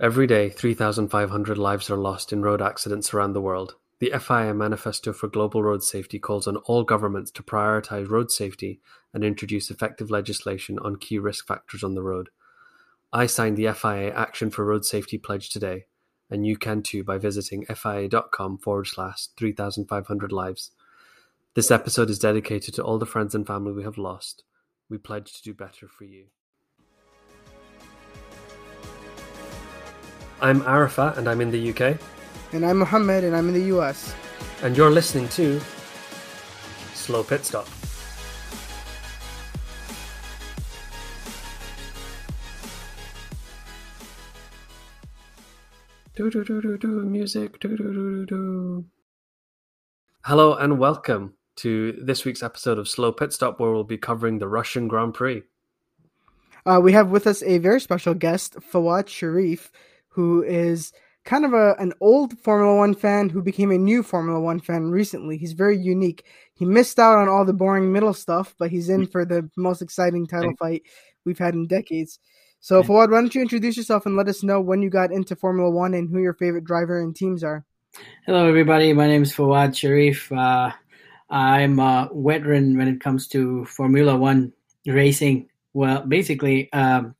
[0.00, 3.74] Every day, 3,500 lives are lost in road accidents around the world.
[3.98, 8.80] The FIA Manifesto for Global Road Safety calls on all governments to prioritize road safety
[9.12, 12.28] and introduce effective legislation on key risk factors on the road.
[13.12, 15.86] I signed the FIA Action for Road Safety pledge today,
[16.30, 20.70] and you can too by visiting fia.com forward slash 3,500 lives.
[21.54, 24.44] This episode is dedicated to all the friends and family we have lost.
[24.88, 26.26] We pledge to do better for you.
[30.40, 31.98] I'm Arafat and I'm in the UK.
[32.52, 34.14] And I'm Mohammed and I'm in the US.
[34.62, 35.60] And you're listening to
[36.94, 37.66] Slow Pit Stop.
[46.14, 48.84] Do do do do do music do do do do do.
[50.24, 54.38] Hello and welcome to this week's episode of Slow Pit Stop, where we'll be covering
[54.38, 55.42] the Russian Grand Prix.
[56.64, 59.72] Uh, we have with us a very special guest, Fowad Sharif,
[60.08, 60.92] who is
[61.24, 64.90] kind of a an old Formula One fan who became a new Formula One fan
[64.90, 65.36] recently.
[65.36, 66.24] He's very unique.
[66.54, 69.82] He missed out on all the boring middle stuff, but he's in for the most
[69.82, 70.82] exciting title fight
[71.24, 72.18] we've had in decades.
[72.60, 75.36] So, Fowad, why don't you introduce yourself and let us know when you got into
[75.36, 77.64] Formula One and who your favorite driver and teams are?
[78.26, 78.92] Hello, everybody.
[78.92, 80.32] My name is Fowad Sharif.
[80.32, 80.72] Uh,
[81.30, 84.52] I'm a veteran when it comes to Formula One
[84.86, 85.48] racing.
[85.72, 87.14] Well, basically, um,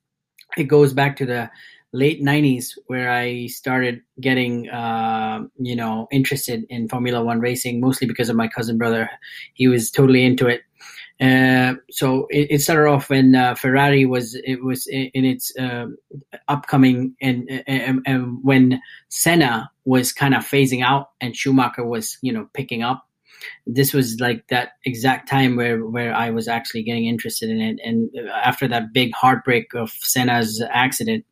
[0.57, 1.51] it goes back to the
[1.91, 8.07] late 90s where I started getting, uh, you know, interested in Formula One racing, mostly
[8.07, 9.09] because of my cousin brother.
[9.53, 10.61] He was totally into it.
[11.19, 15.53] Uh, so it, it, started off when uh, Ferrari was it was in, in its
[15.57, 15.87] uh,
[16.47, 22.31] upcoming and, and, and when Senna was kind of phasing out and Schumacher was you
[22.31, 23.05] know picking up.
[23.67, 27.79] This was like that exact time where where I was actually getting interested in it.
[27.83, 28.09] And
[28.41, 31.25] after that big heartbreak of Senna's accident,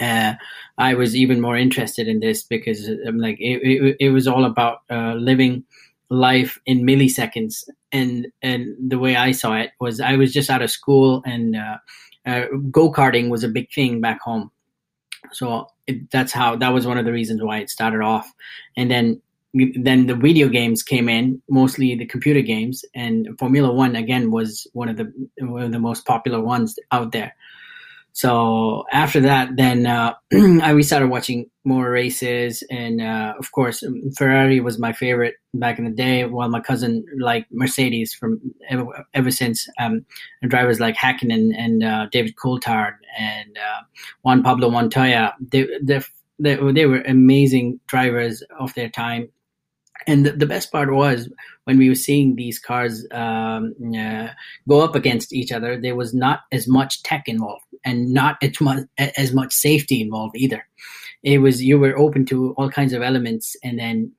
[0.00, 0.34] uh,
[0.78, 4.26] I was even more interested in this because I'm um, like it, it, it was
[4.26, 5.64] all about uh, living
[6.08, 7.68] life in milliseconds.
[7.92, 11.56] And and the way I saw it was I was just out of school and
[11.56, 11.78] uh,
[12.26, 14.50] uh, go karting was a big thing back home.
[15.32, 18.30] So it, that's how that was one of the reasons why it started off.
[18.76, 19.20] And then
[19.54, 22.84] then the video games came in mostly the computer games.
[22.94, 27.12] And formula one again was one of the one of the most popular ones out
[27.12, 27.34] there
[28.12, 33.82] so after that, then uh, I we started watching more races, and uh, of course,
[33.82, 36.26] um, Ferrari was my favorite back in the day.
[36.26, 38.84] While my cousin liked Mercedes from ever,
[39.14, 39.66] ever since.
[39.80, 40.04] Um,
[40.46, 43.80] drivers like Hakkinen and uh, David Coulthard and uh,
[44.22, 46.00] Juan Pablo Montoya, they they
[46.38, 49.28] they were amazing drivers of their time
[50.06, 51.28] and the, the, best part was
[51.64, 54.28] when we were seeing these cars um, uh,
[54.68, 58.60] go up against each other there was not as much tech involved and not as
[58.60, 60.66] much as much safety involved either.
[61.22, 64.12] It was you were open to all kinds of elements and then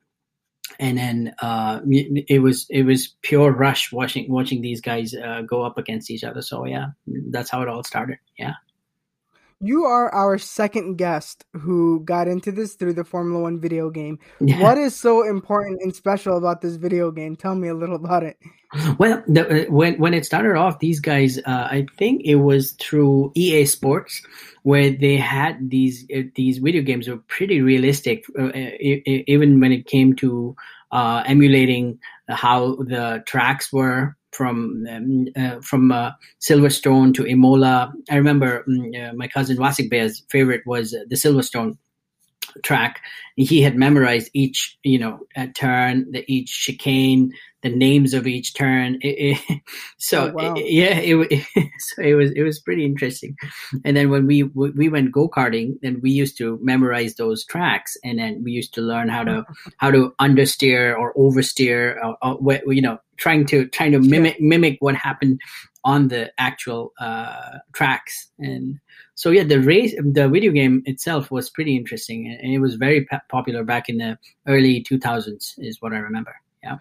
[0.80, 5.64] and then uh, it was it was pure rush watching watching these guys uh, go
[5.64, 6.42] up against each other.
[6.42, 8.20] So yeah that's how it all started.
[8.38, 8.54] Yeah
[9.64, 14.20] you are our second guest who got into this through the Formula One video game.
[14.42, 14.62] Yeah.
[14.62, 17.38] What is so important and special about this video game?
[17.38, 18.38] Tell me a little about it.
[18.98, 22.72] Well, the, uh, when when it started off, these guys, uh, I think it was
[22.74, 24.22] through EA Sports,
[24.64, 29.86] where they had these uh, these video games were pretty realistic, uh, even when it
[29.86, 30.56] came to
[30.92, 36.12] uh, emulating how the tracks were from um, uh, from uh,
[36.42, 37.94] Silverstone to Imola.
[38.10, 41.78] I remember um, uh, my cousin Wasik Bear's favorite was the Silverstone
[42.64, 43.02] track.
[43.36, 45.20] He had memorized each, you know,
[45.56, 47.32] turn, the each chicane,
[47.64, 49.00] the names of each turn.
[49.02, 49.62] It, it,
[49.98, 50.54] so oh, wow.
[50.58, 51.46] it, yeah, it,
[51.80, 53.36] so it was it was pretty interesting.
[53.84, 57.98] And then when we we went go karting, then we used to memorize those tracks,
[58.04, 59.46] and then we used to learn how to
[59.78, 64.00] how to understeer or oversteer, uh, uh, or, or you know, trying to trying to
[64.00, 65.40] mimic mimic what happened
[65.84, 68.30] on the actual uh, tracks.
[68.40, 68.80] And
[69.16, 73.08] so yeah, the race, the video game itself was pretty interesting, and it was very
[73.30, 74.18] popular back in the
[74.48, 76.36] early 2000s, is what I remember.
[76.64, 76.78] Yeah.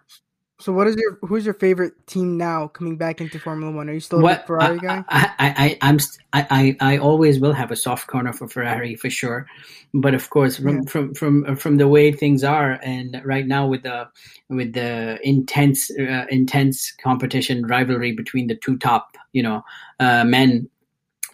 [0.63, 3.91] So, what is your who's your favorite team now coming back into Formula One?
[3.91, 5.05] Are you still a what, Ferrari guy?
[5.09, 5.99] I, I, I, am
[6.33, 9.49] I, I, I always will have a soft corner for Ferrari for sure,
[9.93, 10.83] but of course, from yeah.
[10.89, 14.09] from from from the way things are, and right now with the
[14.49, 19.65] with the intense uh, intense competition rivalry between the two top you know
[19.99, 20.69] uh, men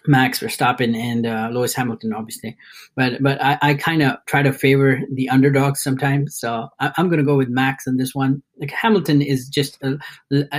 [0.07, 2.57] Max Verstappen and uh, Lewis Hamilton, obviously.
[2.95, 6.37] But but I, I kind of try to favor the underdogs sometimes.
[6.37, 8.41] So I, am going to go with Max on this one.
[8.59, 9.95] Like Hamilton is just uh,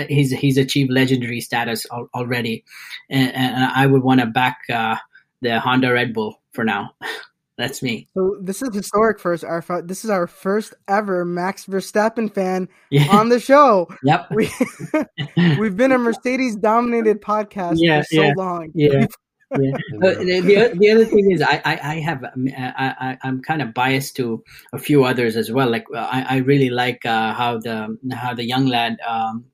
[0.08, 2.64] he's he's achieved legendary status al- already,
[3.08, 4.96] and, and, I would want to back uh,
[5.42, 6.90] the Honda Red Bull for now.
[7.60, 8.08] That's me.
[8.14, 9.86] So this is historic for us, Arafat.
[9.86, 13.14] This is our first ever Max Verstappen fan Yeah.
[13.14, 13.86] on the show.
[14.02, 14.30] Yep.
[14.30, 14.50] We
[15.58, 18.72] we've been a Mercedes dominated podcast Yeah, for so yeah, long.
[18.74, 19.06] Yeah.
[19.58, 19.72] Yeah.
[20.02, 23.42] Uh, uh, the, the other thing is I, I, I have um, I, I I'm
[23.42, 24.42] kind of biased to
[24.72, 25.70] a few others as well.
[25.70, 29.44] Like uh, I, I really like uh, how the how the young lad um,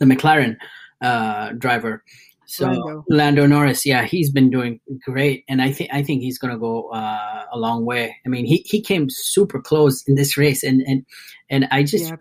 [0.00, 0.56] the McLaren
[1.02, 2.02] uh, driver
[2.46, 3.04] so Lando.
[3.08, 3.46] Lando.
[3.46, 7.44] Norris yeah he's been doing great and I think I think he's gonna go uh,
[7.52, 8.16] a long way.
[8.24, 11.04] I mean he, he came super close in this race and and
[11.50, 12.12] and I just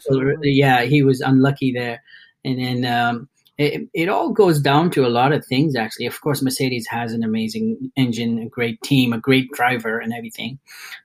[0.44, 2.04] Yeah, yeah he was unlucky there
[2.44, 2.86] and then.
[2.86, 6.06] Um, it, it all goes down to a lot of things actually.
[6.08, 10.60] Of course mercedes has an amazing engine a great team a great driver and everything.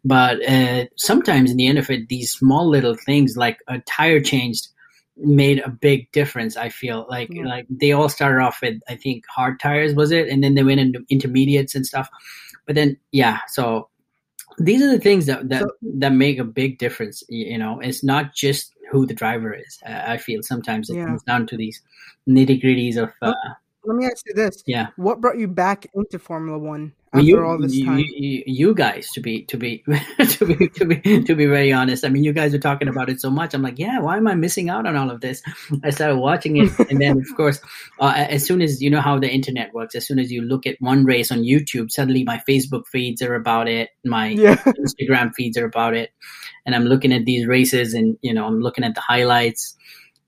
[0.04, 4.20] But uh, sometimes in the end of it these small little things like a tire
[4.20, 4.68] changed
[5.16, 7.06] made a big difference i feel.
[7.08, 7.44] Like Yeah.
[7.46, 10.28] like they all started off with i think hard tires was it?
[10.28, 12.08] And then they went into intermediates and stuff.
[12.66, 13.88] But then yeah so
[14.58, 17.78] these are the things that that, So- that make a big difference you know?
[17.80, 19.78] It's not just who the driver is.
[19.86, 21.06] Uh, i feel sometimes it Yeah.
[21.06, 21.80] comes down to these
[22.28, 23.34] nitty gritties of uh,
[23.84, 24.88] Let me ask you this: yeah.
[24.96, 27.98] What brought you back into Formula One after you, all this time?
[27.98, 29.78] you, you guys to be to be
[30.28, 33.10] to be to be to be very honest i mean you guys are talking about
[33.10, 35.42] it so much i'm like yeah why am i missing out on all of this
[35.82, 37.60] i started watching it and then of course
[38.00, 40.66] uh, as soon as you know how the internet works as soon as you look
[40.66, 45.32] at one race on youtube suddenly my facebook feeds are about it my yeah, instagram
[45.34, 46.10] feeds are about it
[46.64, 49.76] and i'm looking at these races and you know i'm looking at the highlights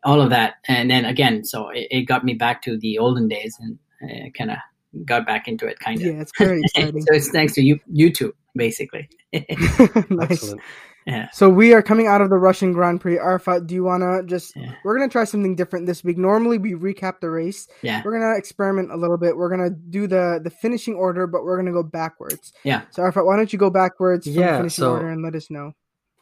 [0.04, 3.28] all of that and then again so it, it got me back to the olden
[3.28, 4.56] days and uh, kind of
[5.04, 7.00] got back into it kind of yeah, it's very exciting.
[7.06, 9.08] so it's thanks to you, YouTube, basically.
[9.32, 10.30] nice.
[10.30, 10.60] Excellent.
[11.06, 11.28] yeah.
[11.32, 13.18] So we are coming out of the Russian Grand Prix.
[13.18, 14.54] Arafat, do you wanna just?
[14.54, 14.74] Yeah.
[14.84, 16.18] We're gonna try something different this week.
[16.18, 17.66] Normally we recap the race.
[17.82, 18.02] Yeah.
[18.04, 19.36] We're gonna experiment a little bit.
[19.36, 22.52] We're gonna do the the finishing order, but we're gonna go backwards.
[22.64, 22.82] Yeah.
[22.90, 25.34] So Arafat, why don't you go backwards from the Yeah, finishing so- order and let
[25.34, 25.72] us know?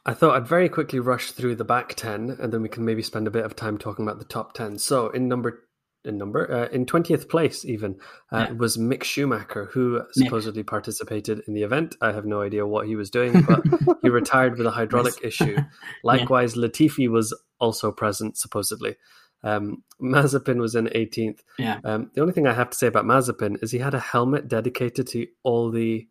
[0.06, 3.02] I thought I'd very quickly rush through the back 10 and then we can maybe
[3.02, 4.78] spend a bit of time talking about the top 10.
[4.78, 5.64] So in number
[6.04, 7.96] in number uh, in 20th place even
[8.32, 8.52] uh, Yeah.
[8.52, 11.96] was Mick Schumacher who supposedly participated in the event.
[12.00, 13.62] I have no idea what he was doing, but
[14.02, 15.56] he retired with a hydraulic issue.
[16.04, 18.96] Likewise Latifi was also present supposedly.
[19.42, 21.40] Um, Mazepin was in 18th.
[21.58, 21.80] Yeah.
[21.84, 24.48] Um, the only thing I have to say about Mazepin is he had a helmet
[24.48, 26.06] dedicated to all the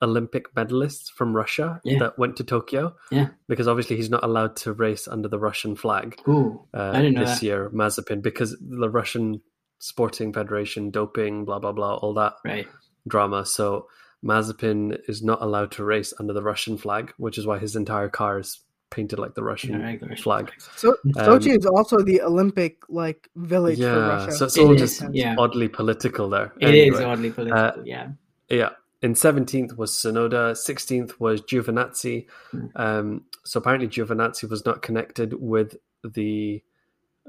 [0.00, 1.98] Olympic medalists from Russia Yeah.
[1.98, 2.94] that went to Tokyo.
[3.10, 3.28] Yeah.
[3.48, 7.14] Because obviously he's not allowed to race under the Russian flag Ooh, uh, I didn't
[7.14, 7.46] know this that.
[7.46, 9.40] year, Mazepin, because the Russian
[9.80, 12.66] Sporting Federation, doping, blah, blah, blah, all that Right.
[13.08, 13.44] drama.
[13.44, 13.88] So
[14.24, 18.08] Mazepin is not allowed to race under the Russian flag, which is why his entire
[18.08, 18.60] car is
[18.90, 20.50] painted like the Russian Yeah, flag.
[20.76, 24.32] So Um, Sochi is also the Olympic like village for Russia.
[24.32, 25.34] so it's It all is, just yeah.
[25.38, 26.52] oddly political there.
[26.60, 27.86] It is Anyway, oddly political.
[27.86, 28.08] yeah.
[28.48, 28.70] Yeah.
[29.00, 32.26] In 17th was Tsunoda, 16th was Giovinazzi.
[32.52, 32.70] Mm.
[32.74, 36.62] Um, so apparently Giovinazzi was not connected with the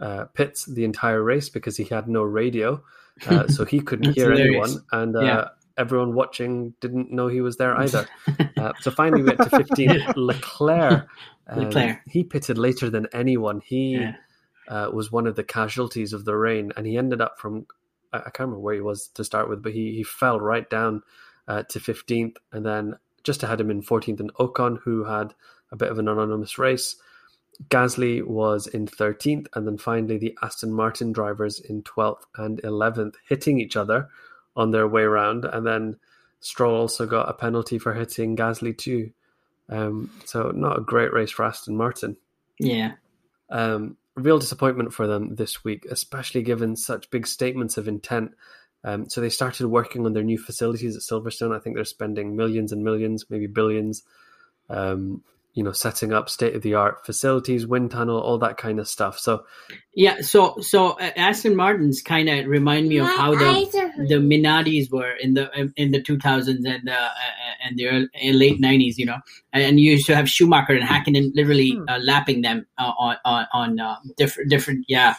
[0.02, 2.84] uh, pits the entire race because he had no radio.
[3.28, 4.76] Uh, so he couldn't hear hilarious.
[4.76, 4.86] anyone.
[4.92, 5.48] And uh, Yeah.
[5.78, 8.08] everyone watching didn't know he was there either.
[8.58, 10.14] Uh, so finally we get to 15th.
[10.18, 11.08] Leclerc.
[11.48, 12.00] Um, Leclerc.
[12.08, 13.62] He pitted later than anyone.
[13.64, 14.16] He Yeah.
[14.68, 17.68] uh, was one of the casualties of the rain, and he ended up from
[18.12, 20.70] I I can't remember where he was to start with, but he, he fell right
[20.70, 21.04] down
[21.50, 25.34] uh, to 15th, and then just ahead of him in 14th, and Ocon, who had
[25.72, 26.96] a bit of an anonymous race.
[27.68, 33.16] Gasly was in 13th, and then finally the Aston Martin drivers in 12th and 11th,
[33.28, 34.08] hitting each other
[34.56, 35.98] on their way round, and then
[36.40, 39.12] Stroll also got a penalty for hitting Gasly too.
[39.68, 42.16] Um, so not a great race for Aston Martin.
[42.60, 42.94] Yeah.
[43.50, 48.32] Um, real disappointment for them this week, especially given such big statements of intent.
[48.84, 51.56] Um, so they started working on their new facilities at Silverstone.
[51.56, 54.04] I think they're spending millions and millions, maybe billions.
[54.70, 55.24] Um,
[55.60, 58.88] you know, setting up state of the art facilities, wind tunnel, all that kind of
[58.88, 59.20] stuff.
[59.20, 59.44] So
[59.94, 60.22] Yeah.
[60.22, 63.92] So so uh, Aston Martin's kind of remind me of My how the eyes are
[64.08, 67.10] the Minardis were in the in the 2000s and the uh,
[67.66, 68.08] and the early,
[68.44, 69.18] late 90s, you know,
[69.52, 71.90] and you used to have Schumacher and Hakkinen literally Hmm.
[71.90, 75.16] uh, lapping them uh, on on on uh, different different yeah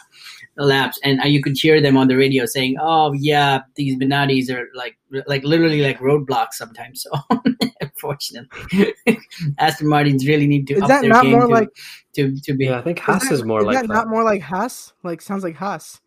[0.57, 4.49] laps, and uh, you could hear them on the radio saying, "Oh yeah, these Minardis
[4.49, 7.70] are like like literally like roadblocks sometimes." So
[8.03, 8.93] unfortunately,
[9.57, 11.69] Aston Martins really need to Is up that their not game more to, like-
[12.15, 13.93] to to be yeah, I think Haas is, that- more like that, that.
[13.93, 14.93] not more like Haas?
[15.03, 16.01] Like sounds like Haas.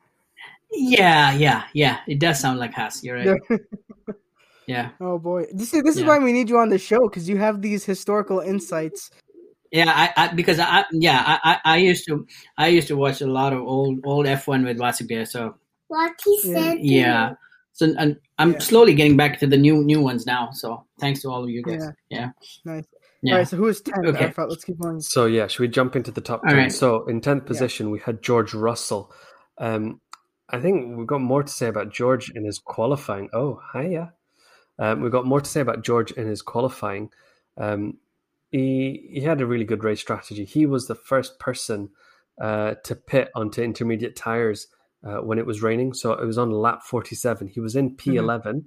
[0.73, 2.01] Yeah, yeah, yeah.
[2.09, 3.03] It does sound like Haas.
[3.05, 3.41] You're right.
[3.49, 3.57] Yeah.
[4.67, 6.09] Yeah, Oh boy, this is this is Yeah.
[6.09, 9.11] why we need you on the show because you have these historical insights.
[9.71, 9.93] yeah.
[9.95, 13.27] I, I because I yeah I, I I used to I used to watch a
[13.27, 15.29] lot of old old F one with Wasipia.
[15.29, 15.57] So
[15.89, 16.55] What he Yeah.
[16.63, 16.79] said.
[16.81, 17.37] yeah, me.
[17.75, 18.59] So and I'm Yeah.
[18.61, 20.51] slowly getting back to the new new ones now.
[20.53, 21.83] So thanks to all of you guys.
[22.09, 22.19] Yeah.
[22.19, 22.31] Yeah.
[22.65, 22.85] Nice.
[23.23, 23.33] Yeah.
[23.33, 24.07] All right, so who is 10?
[24.07, 24.25] Okay.
[24.25, 24.51] Arafat?
[24.51, 25.01] Let's keep going.
[25.01, 26.59] So yeah, should we jump into the top All ten?
[26.59, 26.73] right.
[26.73, 29.13] So in tenth position, we had George Russell.
[29.59, 30.01] Um,
[30.51, 33.31] I think we've got more to say about George in his qualifying.
[33.33, 34.13] Oh, hiya.
[34.79, 37.11] Um, we've got more to say about George in his qualifying.
[37.57, 37.99] Um,
[38.51, 40.45] he he had a really good race strategy.
[40.45, 41.91] He was the first person
[42.41, 44.67] uh, to pit onto intermediate tires
[45.05, 45.93] uh, when it was raining.
[45.95, 47.49] So it was on lap forty seven.
[47.49, 48.67] He was in P 11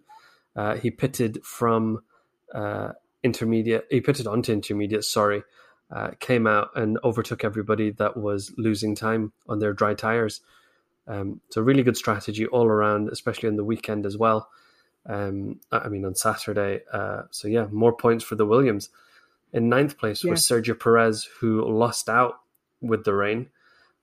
[0.56, 2.02] Uh, he pitted from
[2.54, 3.86] uh, intermediate.
[3.90, 5.04] He pitted onto intermediate.
[5.04, 5.44] Sorry,
[5.92, 10.42] uh, came out and overtook everybody that was losing time on their dry tires.
[11.08, 14.50] Um, so really good strategy all around, especially on the weekend as well.
[15.06, 16.82] Um, I mean on Saturday.
[16.92, 18.90] Uh, so yeah, more points for the Williams.
[19.54, 22.42] In ninth place was Sergio Perez, who lost out
[22.82, 23.50] with the rain.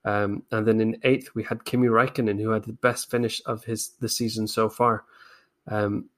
[0.05, 3.65] Um, and then in eighth, we had Kimi Raikkonen, who had the best finish of
[3.65, 5.05] his the season so far.
[5.67, 6.11] Um,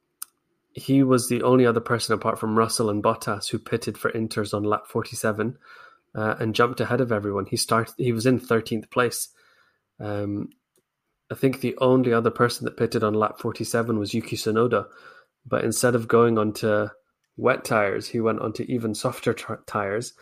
[0.72, 4.52] he was the only other person apart from Russell and Bottas who pitted for Inters
[4.52, 5.56] on lap 47
[6.14, 7.46] uh, and jumped ahead of everyone.
[7.46, 7.94] He started.
[7.96, 9.28] He was in 13th place.
[9.98, 10.50] Um,
[11.30, 14.86] I think the only other person that pitted on lap 47 was Yuki Tsunoda,
[15.46, 16.88] but instead of going onto
[17.36, 20.12] wet tires, he went onto even softer t- tires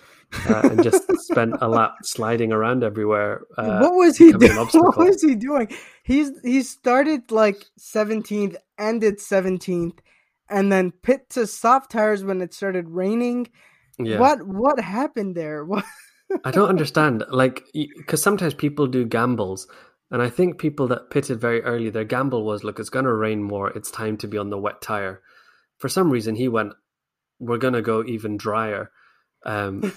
[0.48, 3.42] uh, and just spent a lap sliding around everywhere.
[3.56, 4.56] Uh, what was he doing?
[4.72, 5.68] What was he doing?
[6.02, 9.98] He's he started like 17th, ended 17th,
[10.48, 13.48] and then pit to soft tires when it started raining.
[13.98, 14.18] yeah.
[14.18, 15.64] What what happened there?
[15.70, 15.84] What?
[16.44, 17.22] I don't understand.
[17.30, 19.68] Like, because sometimes people do gambles,
[20.10, 23.12] and I think people that pitted very early, their gamble was, look, it's going to
[23.12, 23.68] rain more.
[23.70, 25.20] It's time to be on the wet tire.
[25.78, 26.72] For some reason, he went,
[27.38, 28.90] we're going to go even drier.
[29.44, 29.92] Um,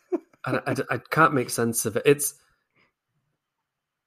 [0.46, 2.02] and I, I can't make sense of it.
[2.06, 2.34] It's,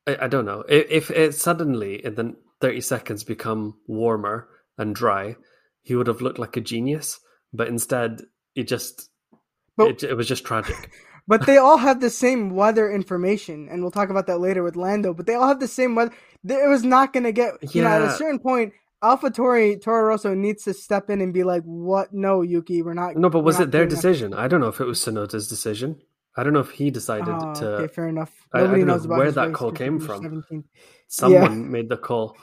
[0.08, 0.64] I, I don't know.
[0.68, 4.48] If, if it suddenly in the 30 seconds become warmer
[4.78, 5.36] and dry,
[5.82, 7.20] he would have looked like a genius.
[7.54, 8.22] But instead,
[8.56, 9.10] it just,
[9.78, 10.92] But- it, it was just tragic.
[11.28, 14.76] But they all have the same weather information, and we'll talk about that later with
[14.76, 15.12] Lando.
[15.12, 16.14] But they all have the same weather.
[16.48, 17.74] It was not going to get.
[17.74, 18.74] You know, at a certain point,
[19.04, 22.14] AlphaTauri Toro Rosso needs to step in and be like, "What?
[22.14, 24.34] No, Yuki, we're not." No, but was it their doing that." decision?
[24.34, 26.02] I don't know if it was Tsunoda's decision.
[26.38, 27.68] I don't know if he decided Oh, to.
[27.78, 28.34] okay, fair enough.
[28.54, 30.22] I- I don't know about where that call came from.
[30.24, 30.66] 17th.
[31.08, 32.36] Someone made the call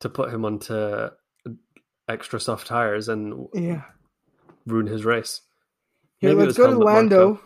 [0.00, 1.08] to put him onto
[2.08, 3.82] extra soft tires and Yeah.
[4.66, 5.42] ruin his race.
[6.18, 7.40] Here, Maybe let's go to Lando.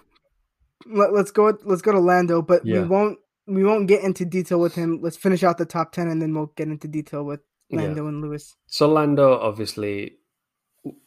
[0.87, 1.56] Let, let's go.
[1.64, 2.82] Let's go to Lando, but Yeah.
[2.82, 3.18] we won't.
[3.46, 5.00] We won't get into detail with him.
[5.02, 7.40] Let's finish out the top ten, and then we'll get into detail with
[7.78, 8.08] Yeah.
[8.08, 8.56] And Lewis.
[8.66, 10.18] So Lando obviously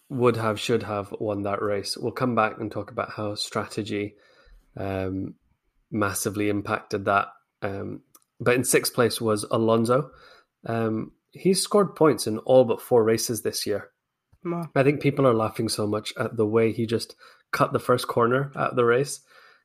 [0.10, 1.98] would have, should have won that race.
[1.98, 4.16] We'll come back and talk about how strategy
[4.76, 5.36] um,
[5.92, 7.28] massively impacted that.
[7.62, 8.02] Um,
[8.40, 10.12] but in sixth place was Alonso.
[10.66, 13.90] Um, he's scored points in all but four races this year.
[14.44, 14.70] Wow.
[14.76, 17.16] I think people are laughing so much at the way he just
[17.52, 19.22] cut the first corner out of the race.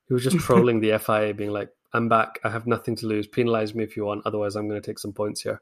[0.08, 2.38] He was just trolling the FIA, being like, I'm back.
[2.42, 3.26] I have nothing to lose.
[3.26, 4.22] Penalize me if you want.
[4.24, 5.60] Otherwise, I'm going to take some points here.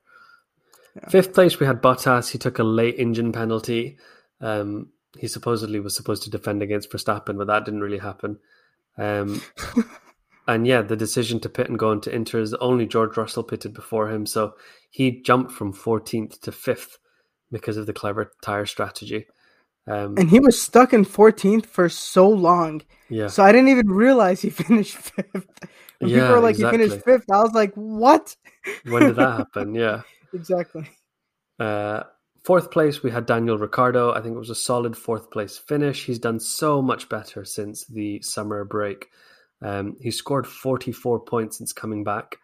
[1.08, 2.30] Fifth place, we had Bottas.
[2.30, 3.96] He took a late engine penalty.
[4.40, 8.38] Um, he supposedly was supposed to defend against Verstappen, but that didn't really happen.
[8.98, 9.40] Um,
[10.48, 13.74] and yeah, the decision to pit and go into Inter is only George Russell pitted
[13.74, 14.26] before him.
[14.26, 14.54] So
[14.90, 16.98] he jumped from 14th to 5th
[17.50, 19.26] because of the clever tire strategy.
[19.86, 22.82] Um, And he was stuck in 14th for so long.
[23.08, 23.26] yeah.
[23.28, 25.46] So I didn't even realize he finished fifth.
[25.98, 28.36] When Yeah, people were like, he finished fifth, I was like, what?
[28.84, 29.74] when did that happen?
[29.74, 30.02] Yeah.
[30.32, 30.88] Exactly.
[31.58, 32.04] Uh,
[32.44, 34.12] fourth place, we had Daniel Ricciardo.
[34.12, 36.04] I think it was a solid fourth place finish.
[36.04, 39.08] He's done so much better since the summer break.
[39.62, 42.36] Um, he scored 44 points since coming back.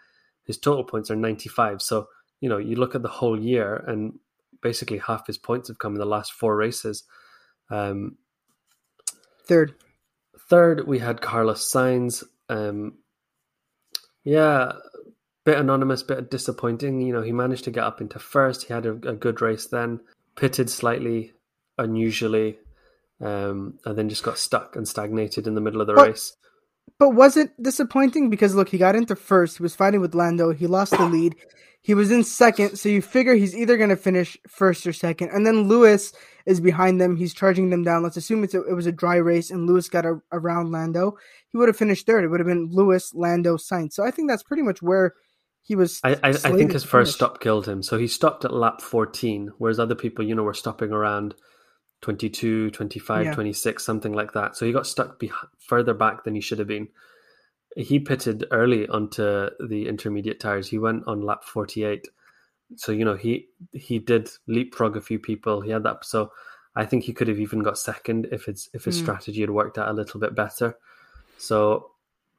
[0.44, 1.80] His total points are 95.
[1.80, 2.08] So,
[2.40, 4.18] you know, you look at the whole year and
[4.62, 7.04] basically half his points have come in the last four races.
[7.70, 8.18] Um,
[9.46, 9.74] Third.
[10.48, 12.24] Third, we had Carlos Sainz.
[12.48, 12.98] Um,
[14.24, 14.72] yeah,
[15.46, 17.00] bit anonymous, bit disappointing.
[17.00, 18.64] You know, he managed to get up into first.
[18.64, 20.00] He had a, a good race then,
[20.34, 21.32] pitted slightly
[21.78, 22.58] unusually,
[23.22, 26.36] um, and then just got stuck and stagnated in the middle of the But- race.
[26.98, 28.30] But was it disappointing?
[28.30, 29.56] Because look, he got into first.
[29.58, 30.52] He was fighting with Lando.
[30.52, 31.34] He lost the lead.
[31.82, 35.30] He was in second, so you figure he's either going to finish first or second.
[35.30, 36.12] And then Lewis
[36.46, 37.16] is behind them.
[37.16, 38.02] He's charging them down.
[38.02, 41.16] Let's assume it's a, it was a dry race, and Lewis got a, around Lando.
[41.50, 42.24] He would have finished third.
[42.24, 43.92] It would have been Lewis, Lando, Sainz.
[43.92, 45.14] So I think that's pretty much where
[45.66, 46.00] he was.
[46.04, 47.82] I, I, I think his first stop killed him.
[47.82, 51.34] So he stopped at lap 14, whereas other people, you know, were stopping around
[52.02, 53.32] 22, 25, Yeah.
[53.34, 54.56] 26, something like that.
[54.56, 56.88] So he got stuck beh further back than he should have been.
[57.76, 60.68] He pitted early onto the intermediate tires.
[60.68, 62.08] He went on lap 48.
[62.76, 65.60] so you know he he did leapfrog a few people.
[65.62, 66.04] He had that.
[66.04, 66.32] So
[66.74, 69.02] I think he could have even got second if it's if his Mm.
[69.02, 70.76] strategy had worked out a little bit better.
[71.38, 71.90] So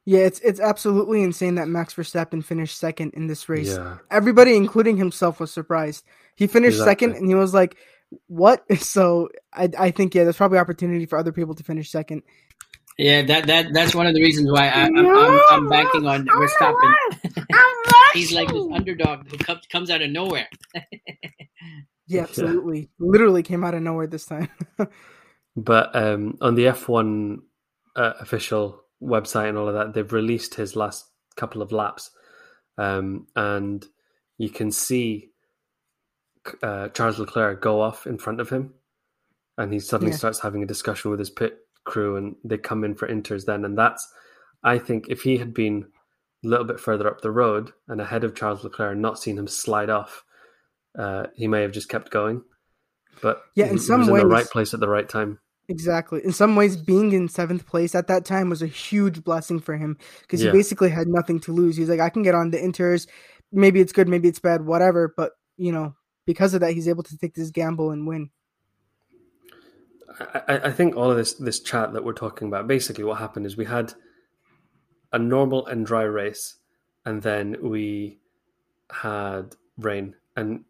[0.08, 3.76] Yeah, it's it's absolutely insane that Max Verstappen finished second in this race.
[3.76, 6.02] yeah, Everybody, including himself, was surprised.
[6.34, 7.76] He finished second, and he was like,
[8.26, 12.22] "What?" So I I think yeah, there's probably opportunity for other people to finish second.
[12.96, 16.26] Yeah, that that that's one of the reasons why I, I'm, I'm I'm banking on
[16.26, 16.94] Verstappen.
[18.14, 20.48] He's like this underdog who comes comes out of nowhere.
[22.06, 22.88] Yeah, absolutely.
[22.98, 24.48] Literally came out of nowhere this time.
[25.54, 27.40] but um, on the F1
[27.94, 32.10] uh, official website and all of that, they've released his last couple of laps,
[32.76, 33.86] um, and
[34.38, 35.30] you can see
[36.62, 38.74] uh, Charles Leclerc go off in front of him,
[39.56, 40.18] and he suddenly Yeah.
[40.18, 43.64] starts having a discussion with his pit crew, and they come in for inters then,
[43.64, 44.06] and that's,
[44.62, 45.86] I think, if he had been
[46.44, 49.38] a little bit further up the road and ahead of Charles Leclerc and not seen
[49.38, 50.24] him slide off,
[50.98, 52.42] uh, he may have just kept going.
[53.20, 55.40] But Yeah, in some he was in the right place at the right time.
[55.68, 56.20] Exactly.
[56.24, 59.76] In some ways, being in seventh place at that time was a huge blessing for
[59.76, 60.50] him because Yeah.
[60.50, 61.76] he basically had nothing to lose.
[61.76, 63.06] He's like, I can get on the inters.
[63.52, 65.12] Maybe it's good, maybe it's bad, whatever.
[65.16, 65.94] But you know,
[66.26, 68.30] because of that, he's able to take this gamble and win.
[70.20, 73.46] I, I- think all of this this chat that we're talking about, basically what happened
[73.46, 73.94] is we had
[75.12, 76.56] a normal and dry race,
[77.04, 78.18] and then we
[78.90, 80.64] had rain, and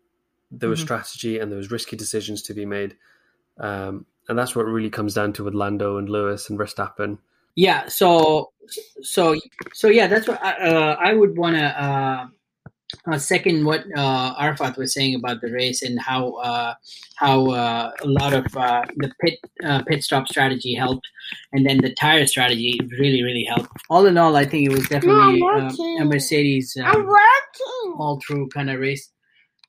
[0.50, 0.84] there was Mhm.
[0.84, 2.96] strategy and there was risky decisions to be made,
[3.58, 7.18] um, and that's what it really comes down to with Lando and Lewis and Verstappen.
[7.54, 8.52] Yeah, so
[9.02, 9.36] so
[9.72, 12.26] so yeah, that's what I, uh, I would want to uh,
[13.10, 16.74] uh, second what uh, Arfat was saying about the race and how uh,
[17.16, 21.06] how uh, a lot of uh, the pit uh, pit stop strategy helped,
[21.52, 23.70] and then the tire strategy really really helped.
[23.90, 25.70] All in all, I think it was definitely uh,
[26.00, 27.08] a Mercedes um,
[27.98, 29.10] all through kind of race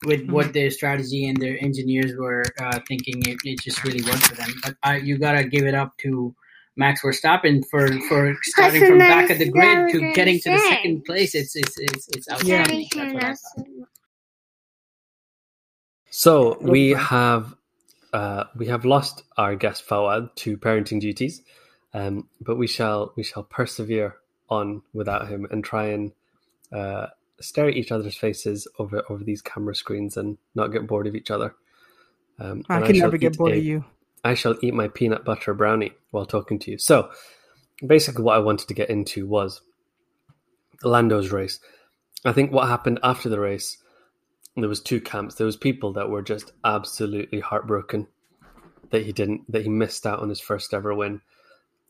[0.05, 3.21] with what their strategy and their engineers were uh, thinking.
[3.27, 4.53] It, it just really worked for them.
[4.63, 6.33] But I, you gotta give it up to
[6.75, 11.03] Max Verstappen for for starting from back of the grid to getting to the second
[11.05, 11.35] place.
[11.35, 12.87] It's it's it's, it's outstanding.
[12.95, 13.35] That's what I.
[16.11, 17.55] So we have
[18.13, 21.41] uh, we have lost our guest Fowad to parenting duties,
[21.93, 24.15] um, but we shall we shall persevere
[24.49, 26.11] on without him and try and
[26.71, 27.07] uh,
[27.41, 31.15] stare at each other's faces over over these camera screens and not get bored of
[31.15, 31.55] each other.
[32.39, 33.85] Um, I can shall never get bored a- of you.
[34.23, 36.77] I shall eat my peanut butter brownie while talking to you.
[36.77, 37.09] So,
[37.85, 39.61] basically, what I wanted to get into was
[40.83, 41.59] Lando's race.
[42.25, 43.77] I think what happened after the race,
[44.57, 45.35] there was two camps.
[45.35, 48.07] There was people that were just absolutely heartbroken
[48.89, 51.21] that he didn't, that he missed out on his first ever win,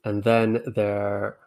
[0.04, 1.38] and then there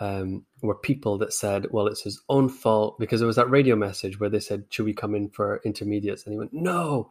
[0.00, 3.76] um, were people that said, "Well, it's his own fault," because there was that radio
[3.76, 7.10] message where they said, "Should we come in for intermediates?" And he went, "No."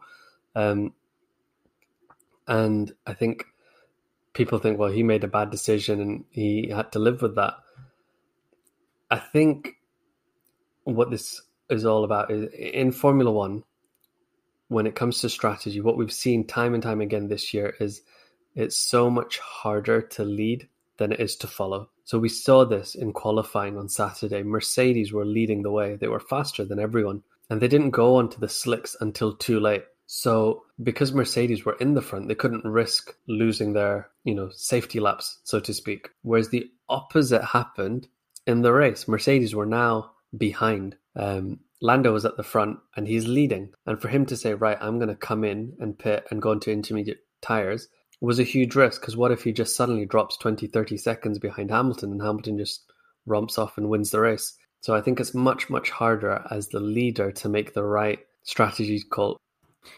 [0.54, 0.94] Um,
[2.48, 3.44] and I think
[4.32, 7.54] people think, well, he made a bad decision and he had to live with that.
[9.10, 9.76] I think
[10.84, 13.64] what this is all about is in Formula One,
[14.68, 18.02] when it comes to strategy, what we've seen time and time again this year is
[18.54, 21.88] it's so much harder to lead than it is to follow.
[22.04, 24.42] So we saw this in qualifying on Saturday.
[24.42, 28.38] Mercedes were leading the way, they were faster than everyone, and they didn't go onto
[28.38, 29.84] the slicks until too late.
[30.06, 35.00] So because Mercedes were in the front, they couldn't risk losing their, you know, safety
[35.00, 36.08] laps, so to speak.
[36.22, 38.08] Whereas the opposite happened
[38.46, 39.06] in the race.
[39.06, 40.96] Mercedes were now behind.
[41.14, 43.74] Um, Lando was at the front and he's leading.
[43.86, 46.52] And for him to say, right, I'm going to come in and pit and go
[46.52, 47.88] into intermediate tires
[48.20, 51.70] was a huge risk because what if he just suddenly drops 20, 30 seconds behind
[51.70, 52.92] Hamilton and Hamilton just
[53.26, 54.54] romps off and wins the race?
[54.80, 59.02] So I think it's much, much harder as the leader to make the right strategy
[59.02, 59.38] call.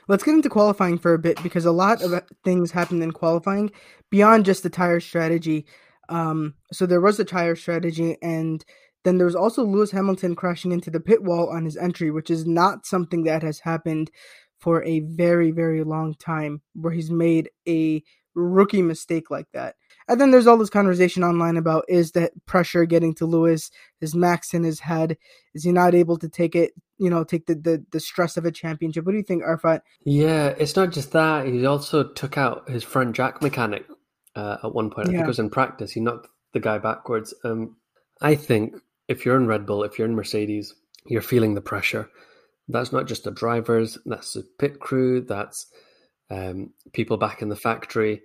[0.08, 3.70] Let's get into qualifying for a bit because a lot of things happened in qualifying
[4.10, 5.66] beyond just the tire strategy.
[6.08, 8.64] Um, so there was a tire strategy, and
[9.04, 12.30] then there was also Lewis Hamilton crashing into the pit wall on his entry, which
[12.30, 14.10] is not something that has happened
[14.60, 18.02] for a very, very long time, where he's made a
[18.34, 19.74] rookie mistake like that.
[20.08, 23.70] And then there's all this conversation online about is that pressure getting to Lewis?
[24.00, 25.16] Is Max in his head?
[25.54, 26.72] Is he not able to take it?
[26.98, 29.04] You know, take the the, the stress of a championship.
[29.04, 29.80] What do you think, Arfat?
[30.04, 31.46] Yeah, it's not just that.
[31.46, 33.86] He also took out his front jack mechanic
[34.34, 35.08] uh, at one point.
[35.08, 35.92] I think it was in practice.
[35.92, 37.32] He knocked the guy backwards.
[37.44, 37.76] Um,
[38.20, 38.74] I think
[39.08, 40.74] if you're in Red Bull, if you're in Mercedes,
[41.06, 42.10] you're feeling the pressure.
[42.70, 45.66] That's not just the drivers, that's the pit crew, that's
[46.30, 48.22] um, people back in the factory.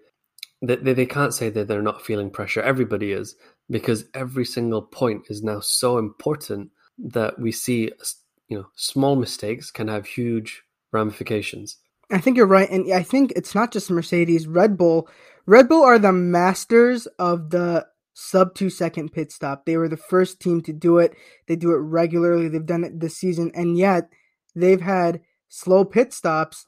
[0.62, 2.62] They, they, they can't say that they're not feeling pressure.
[2.62, 3.36] Everybody is,
[3.70, 7.92] because every single point is now so important that we see
[8.48, 11.78] you know, small mistakes can have huge ramifications.
[12.12, 14.48] I think you're right, and I think it's not just Mercedes.
[14.48, 15.10] Red Bull,
[15.46, 19.66] Red Bull are the masters of the sub two second pit stop.
[19.66, 21.16] They were the first team to do it.
[21.48, 22.48] They do it regularly.
[22.48, 24.10] They've done it this season, and yet
[24.56, 26.66] they've had slow pit stops.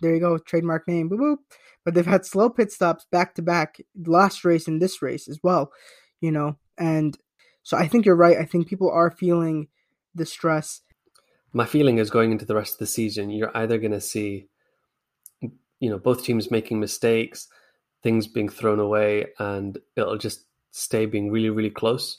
[0.00, 1.10] There you go, trademark name.
[1.10, 1.36] Boop, boop.
[1.84, 5.40] But they've had slow pit stops back to back, last race and this race as
[5.42, 5.72] well.
[6.20, 7.16] You know, and
[7.62, 8.36] so I think you're right.
[8.36, 9.68] I think people are feeling
[10.14, 10.82] the stress.
[11.52, 14.48] My feeling is going into the rest of the season, you're either going to see
[15.80, 17.48] you know both teams making mistakes,
[18.02, 22.18] things being thrown away, and it'll just stay being really really close,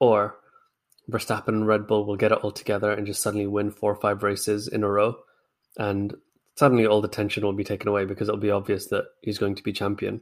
[0.00, 0.36] or
[1.10, 4.00] Verstappen and Red Bull will get it all together and just suddenly win four or
[4.00, 5.16] five races in a row,
[5.78, 6.14] and
[6.56, 9.54] suddenly all the tension will be taken away because it'll be obvious that he's going
[9.54, 10.20] to be champion.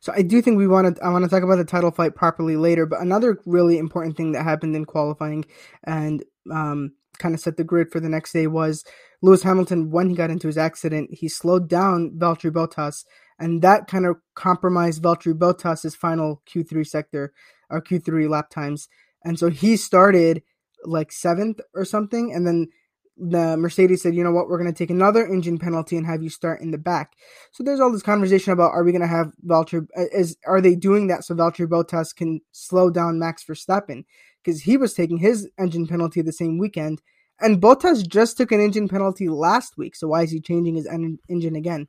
[0.00, 1.04] So I do think we want to.
[1.04, 2.86] I want to talk about the title fight properly later.
[2.86, 5.44] But another really important thing that happened in qualifying
[5.84, 6.22] and
[6.52, 8.84] um, kind of set the grid for the next day was
[9.22, 13.04] Lewis Hamilton, when he got into his accident, he slowed down Valtteri Bottas,
[13.38, 17.32] and that kind of compromised Valtteri Bottas's final Q3 sector
[17.70, 18.88] or Q3 lap times.
[19.24, 20.42] And so he started
[20.84, 22.68] like seventh or something, and then
[23.16, 26.22] the Mercedes said, you know what, we're going to take another engine penalty and have
[26.22, 27.12] you start in the back.
[27.52, 30.60] So there's all this conversation about are we going to have Valtteri, uh, is, are
[30.60, 34.04] they doing that so Valtteri Bottas can slow down Max Verstappen?
[34.42, 37.00] Because he was taking his engine penalty the same weekend
[37.42, 40.86] and Bottas just took an engine penalty last week, so why is he changing his
[40.86, 41.88] en- engine again?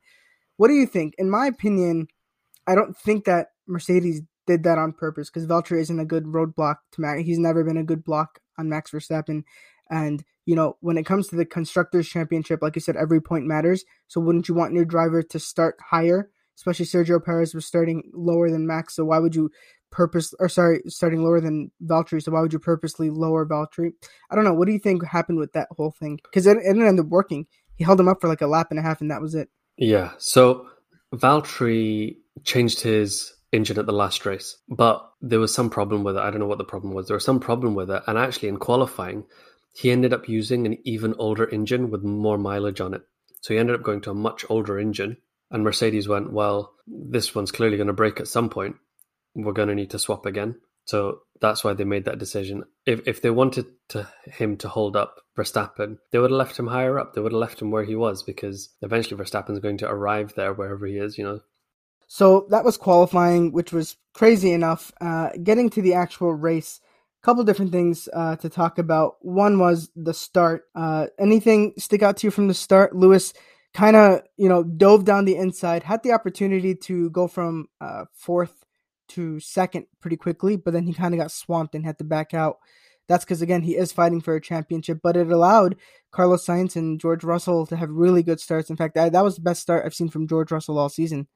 [0.57, 1.13] What do you think?
[1.19, 2.07] In my opinion,
[2.65, 6.77] I don't think that Mercedes did that on purpose because Valtteri isn't a good roadblock
[6.93, 7.21] to Max.
[7.21, 9.43] He's never been a good block on Max Verstappen.
[9.89, 13.45] And, you know, when it comes to the Constructors' Championship, like you said, every point
[13.45, 13.83] matters.
[14.07, 16.29] So wouldn't you want your driver to start higher?
[16.55, 18.95] Especially Sergio Perez was starting lower than Max.
[18.95, 19.49] So why would you
[19.93, 22.21] purpose or sorry, starting lower than Valtteri.
[22.21, 23.91] So why would you purposely lower Valtteri?
[24.29, 24.53] I don't know.
[24.53, 26.19] What do you think happened with that whole thing?
[26.23, 27.45] Because it, it ended up working.
[27.75, 29.49] He held him up for like a lap and a half, and that was it.
[29.77, 30.11] Yeah.
[30.17, 30.67] So
[31.13, 36.21] Valtteri changed his engine at the last race, but there was some problem with it.
[36.21, 37.07] I don't know what the problem was.
[37.07, 39.23] There was some problem with it, and actually in qualifying,
[39.73, 43.03] he ended up using an even older engine with more mileage on it.
[43.41, 45.17] So he ended up going to a much older engine.
[45.51, 48.75] And Mercedes went, well, this one's clearly going to break at some point
[49.35, 50.55] we're going to need to swap again.
[50.85, 52.63] So that's why they made that decision.
[52.85, 56.67] If if they wanted to, him to hold up Verstappen, they would have left him
[56.67, 57.13] higher up.
[57.13, 60.53] They would have left him where he was because eventually Verstappen's going to arrive there
[60.53, 61.17] wherever he is.
[61.17, 61.39] You know.
[62.13, 64.91] So that was qualifying, which was crazy enough.
[65.01, 66.79] Uh, getting to the actual race,
[67.23, 69.15] a couple different things uh, to talk about.
[69.21, 70.65] One was the start.
[70.75, 73.33] Uh, anything stick out to you from the start, Lewis?
[73.73, 78.05] Kind of, you know, dove down the inside, had the opportunity to go from uh,
[78.13, 78.63] fourth
[79.07, 82.35] to second pretty quickly, but then he kind of got swamped and had to back
[82.35, 82.57] out.
[83.07, 85.77] That's because again he is fighting for a championship, but it allowed
[86.11, 88.69] Carlos Sainz and George Russell to have really good starts.
[88.69, 91.27] In fact, that, that was the best start I've seen from George Russell all season.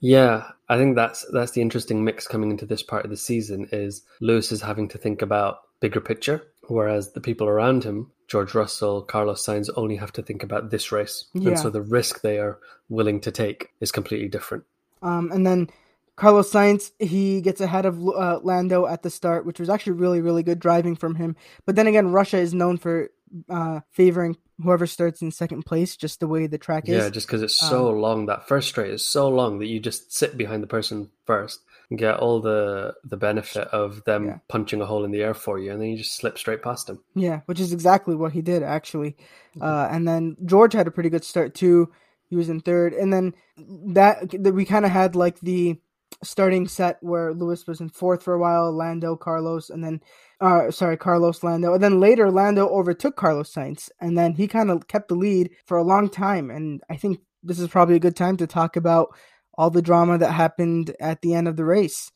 [0.00, 3.68] Yeah, I think that's that's the interesting mix coming into this part of the season
[3.70, 8.54] is Lewis is having to think about bigger picture, whereas the people around him, George
[8.54, 11.50] Russell, Carlos Sainz, only have to think about this race, yeah.
[11.50, 14.64] and so the risk they are willing to take is completely different.
[15.02, 15.68] Um, and then
[16.16, 20.20] Carlos Sainz, he gets ahead of uh, Lando at the start, which was actually really,
[20.20, 21.34] really good driving from him.
[21.64, 23.10] But then again, Russia is known for
[23.48, 26.96] uh, favoring whoever starts in second place, just the way the track is.
[26.96, 28.26] Yeah, just because it's so um, long.
[28.26, 31.98] That first straight is so long that you just sit behind the person first and
[31.98, 34.38] get all the the benefit of them yeah.
[34.48, 36.86] punching a hole in the air for you, and then you just slip straight past
[36.86, 37.02] them.
[37.14, 39.12] Yeah, which is exactly what he did actually.
[39.56, 39.62] Mm-hmm.
[39.62, 41.92] Uh, and then George had a pretty good start too.
[42.28, 45.80] He was in third, and then that, that we kind of had like the
[46.22, 50.00] starting set where Lewis was in fourth for a while, Lando, Carlos, and then
[50.40, 51.74] uh sorry, Carlos Lando.
[51.74, 55.50] And then later Lando overtook Carlos Sainz and then he kind of kept the lead
[55.66, 58.76] for a long time and I think this is probably a good time to talk
[58.76, 59.14] about
[59.56, 62.10] all the drama that happened at the end of the race.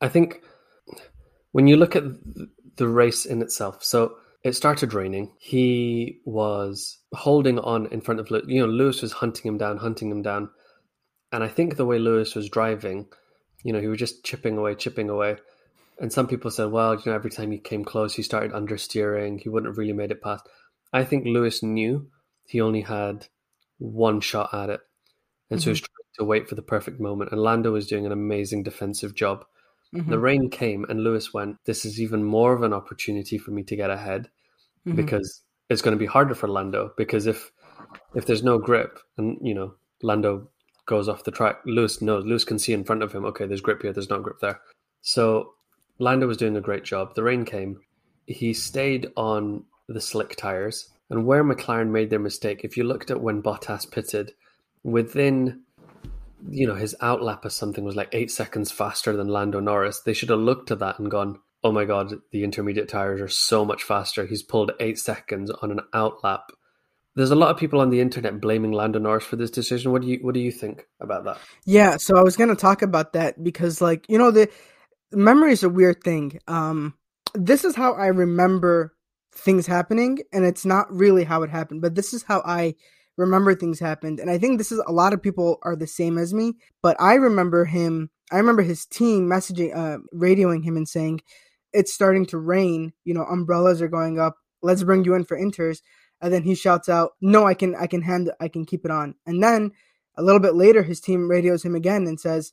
[0.00, 0.42] I think
[1.52, 2.04] when you look at
[2.76, 5.32] the race in itself, so it started raining.
[5.38, 10.10] He was holding on in front of you know Lewis was hunting him down, hunting
[10.10, 10.50] him down.
[11.32, 13.06] And I think the way Lewis was driving,
[13.62, 15.36] you know, he was just chipping away, chipping away.
[16.00, 19.40] And some people said, well, you know, every time he came close, he started understeering.
[19.40, 20.48] He wouldn't have really made it past.
[20.92, 22.08] I think Lewis knew
[22.46, 23.26] he only had
[23.78, 24.80] one shot at it.
[25.50, 25.64] And mm-hmm.
[25.64, 27.32] so he was trying to wait for the perfect moment.
[27.32, 29.44] And Lando was doing an amazing defensive job.
[29.94, 30.10] Mm-hmm.
[30.10, 33.62] The rain came, and Lewis went, This is even more of an opportunity for me
[33.64, 34.30] to get ahead
[34.86, 34.96] mm-hmm.
[34.96, 36.92] because it's going to be harder for Lando.
[36.96, 37.50] Because if
[38.14, 40.48] if there's no grip, and, you know, Lando
[40.90, 42.26] goes off the track, Lewis knows.
[42.26, 43.24] Lewis can see in front of him.
[43.24, 43.92] Okay, there's grip here.
[43.92, 44.60] There's no grip there.
[45.00, 45.54] So
[45.98, 47.14] Lando was doing a great job.
[47.14, 47.80] The rain came.
[48.26, 50.90] He stayed on the slick tires.
[51.08, 54.32] And where McLaren made their mistake, if you looked at when Bottas pitted,
[54.82, 55.62] within
[56.48, 60.00] you know his outlap or something was like eight seconds faster than Lando Norris.
[60.00, 63.28] They should have looked at that and gone, "Oh my god, the intermediate tires are
[63.28, 66.44] so much faster." He's pulled eight seconds on an outlap.
[67.16, 69.92] There's a lot of people on the internet blaming Lando Norris for this decision.
[69.92, 71.38] What do you What do you think about that?
[71.66, 74.48] Yeah, so I was going to talk about that because, like, you know, the
[75.12, 76.38] memory is a weird thing.
[76.46, 76.94] Um,
[77.34, 78.94] this is how I remember
[79.34, 82.74] things happening, and it's not really how it happened, but this is how I
[83.16, 84.18] remember things happened.
[84.18, 86.96] And I think this is a lot of people are the same as me, but
[87.00, 91.20] I remember him, I remember his team messaging, uh, radioing him and saying,
[91.72, 94.36] it's starting to rain, you know, umbrellas are going up.
[94.62, 95.80] Let's bring you in for inters.
[96.20, 98.90] And then he shouts out, no, I can, I can hand, I can keep it
[98.90, 99.14] on.
[99.26, 99.72] And then
[100.16, 102.52] a little bit later, his team radios him again and says,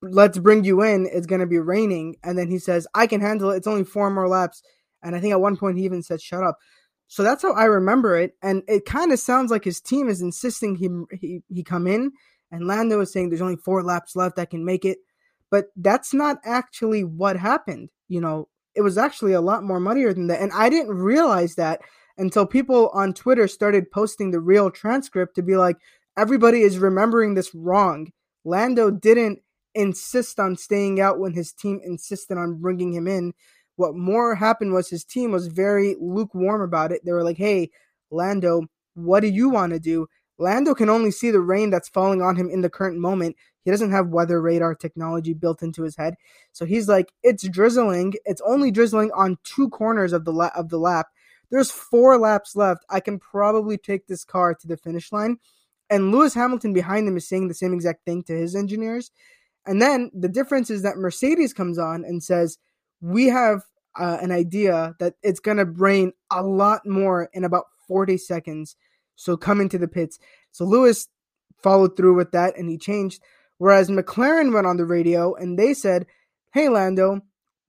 [0.00, 1.08] let's bring you in.
[1.12, 2.16] It's going to be raining.
[2.22, 3.58] And then he says, I can handle it.
[3.58, 4.62] It's only four more laps.
[5.02, 6.58] And I think at one point he even said, shut up.
[7.06, 8.32] So that's how I remember it.
[8.42, 10.88] And it kind of sounds like his team is insisting he,
[11.20, 12.12] he, he come in.
[12.50, 14.38] And Lando is saying there's only four laps left.
[14.38, 14.98] I can make it.
[15.50, 17.90] But that's not actually what happened.
[18.08, 20.40] You know, it was actually a lot more muddier than that.
[20.40, 21.82] And I didn't realize that
[22.18, 25.76] until people on Twitter started posting the real transcript to be like,
[26.16, 28.12] everybody is remembering this wrong.
[28.44, 29.40] Lando didn't
[29.74, 33.32] insist on staying out when his team insisted on bringing him in.
[33.76, 37.04] What more happened was his team was very lukewarm about it.
[37.04, 37.70] They were like, hey,
[38.10, 40.08] Lando, what do you want to do?
[40.38, 43.36] Lando can only see the rain that's falling on him in the current moment.
[43.64, 46.16] He doesn't have weather radar technology built into his head.
[46.50, 48.14] So he's like, it's drizzling.
[48.24, 51.08] It's only drizzling on two corners of the la- of the lap.
[51.52, 52.84] There's four laps left.
[52.88, 55.36] I can probably take this car to the finish line.
[55.90, 59.10] And Lewis Hamilton behind them is saying the same exact thing to his engineers.
[59.66, 62.56] And then the difference is that Mercedes comes on and says,
[63.02, 63.60] we have
[64.00, 68.74] uh, an idea that it's going to rain a lot more in about 40 seconds.
[69.14, 70.18] So come into the pits.
[70.52, 71.08] So Lewis
[71.62, 73.22] followed through with that and he changed.
[73.58, 76.06] Whereas McLaren went on the radio and they said,
[76.54, 77.20] Hey, Lando,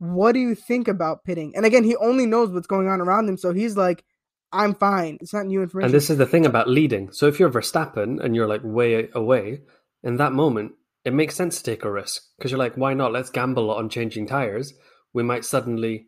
[0.03, 1.53] what do you think about pitting?
[1.55, 3.37] And again, he only knows what's going on around him.
[3.37, 4.03] So he's like,
[4.51, 5.17] I'm fine.
[5.21, 5.85] It's not new information.
[5.85, 7.11] And this is the thing about leading.
[7.13, 9.61] So if you're Verstappen and you're like way away,
[10.03, 10.73] in that moment,
[11.05, 13.13] it makes sense to take a risk because you're like, why not?
[13.13, 14.73] Let's gamble on changing tires.
[15.13, 16.07] We might suddenly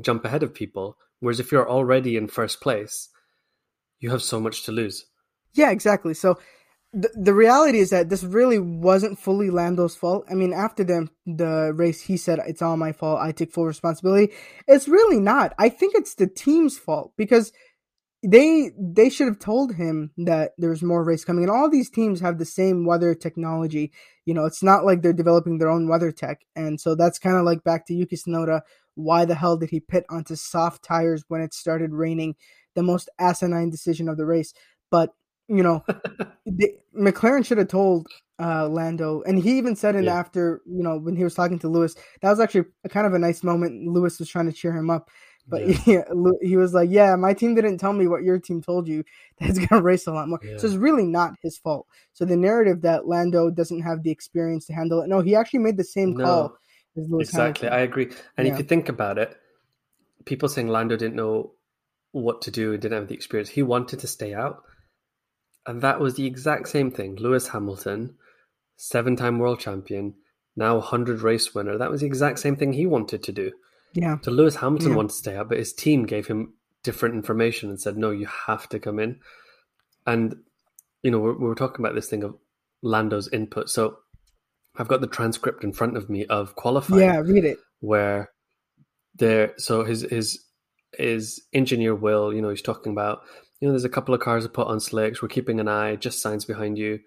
[0.00, 0.96] jump ahead of people.
[1.18, 3.08] Whereas if you're already in first place,
[3.98, 5.06] you have so much to lose.
[5.54, 6.14] Yeah, exactly.
[6.14, 6.38] So
[6.92, 10.24] the the reality is that this really wasn't fully Lando's fault.
[10.30, 13.20] I mean, after the the race, he said it's all my fault.
[13.20, 14.32] I take full responsibility.
[14.68, 15.54] It's really not.
[15.58, 17.52] I think it's the team's fault because
[18.22, 22.20] they they should have told him that there's more race coming and all these teams
[22.20, 23.92] have the same weather technology
[24.26, 27.36] you know it's not like they're developing their own weather tech and so that's kind
[27.36, 28.60] of like back to yuki tsunoda
[28.94, 32.36] why the hell did he pit onto soft tires when it started raining
[32.76, 34.54] the most asinine decision of the race
[34.88, 35.10] but
[35.56, 35.84] you know
[36.46, 38.06] the, mclaren should have told
[38.38, 40.18] uh, lando and he even said it yeah.
[40.18, 43.14] after you know when he was talking to lewis that was actually a kind of
[43.14, 45.10] a nice moment lewis was trying to cheer him up
[45.48, 46.04] but yeah.
[46.40, 49.04] he, he was like, "Yeah, my team didn't tell me what your team told you.
[49.40, 50.58] That's gonna race a lot more." Yeah.
[50.58, 51.86] So it's really not his fault.
[52.12, 55.08] So the narrative that Lando doesn't have the experience to handle it.
[55.08, 56.58] No, he actually made the same no, call.
[57.20, 57.72] exactly, Hamilton.
[57.72, 58.10] I agree.
[58.36, 58.52] And yeah.
[58.52, 59.36] if you think about it,
[60.24, 61.52] people saying Lando didn't know
[62.12, 63.48] what to do and didn't have the experience.
[63.48, 64.62] He wanted to stay out,
[65.66, 67.16] and that was the exact same thing.
[67.16, 68.14] Lewis Hamilton,
[68.76, 70.14] seven-time world champion,
[70.56, 71.78] now hundred race winner.
[71.78, 73.52] That was the exact same thing he wanted to do.
[73.94, 74.18] Yeah.
[74.22, 74.96] So Lewis Hamilton yeah.
[74.96, 78.26] wanted to stay out, but his team gave him different information and said, "No, you
[78.26, 79.20] have to come in."
[80.06, 80.36] And
[81.02, 82.36] you know, we're, we're talking about this thing of
[82.82, 83.70] Lando's input.
[83.70, 83.98] So
[84.76, 87.02] I've got the transcript in front of me of qualifying.
[87.02, 87.58] Yeah, read it.
[87.80, 88.30] Where
[89.16, 90.44] there, so his his
[90.96, 93.22] his engineer will, you know, he's talking about,
[93.62, 95.22] you know, there's a couple of cars to put on slicks.
[95.22, 96.98] We're keeping an eye, just Sainz behind you.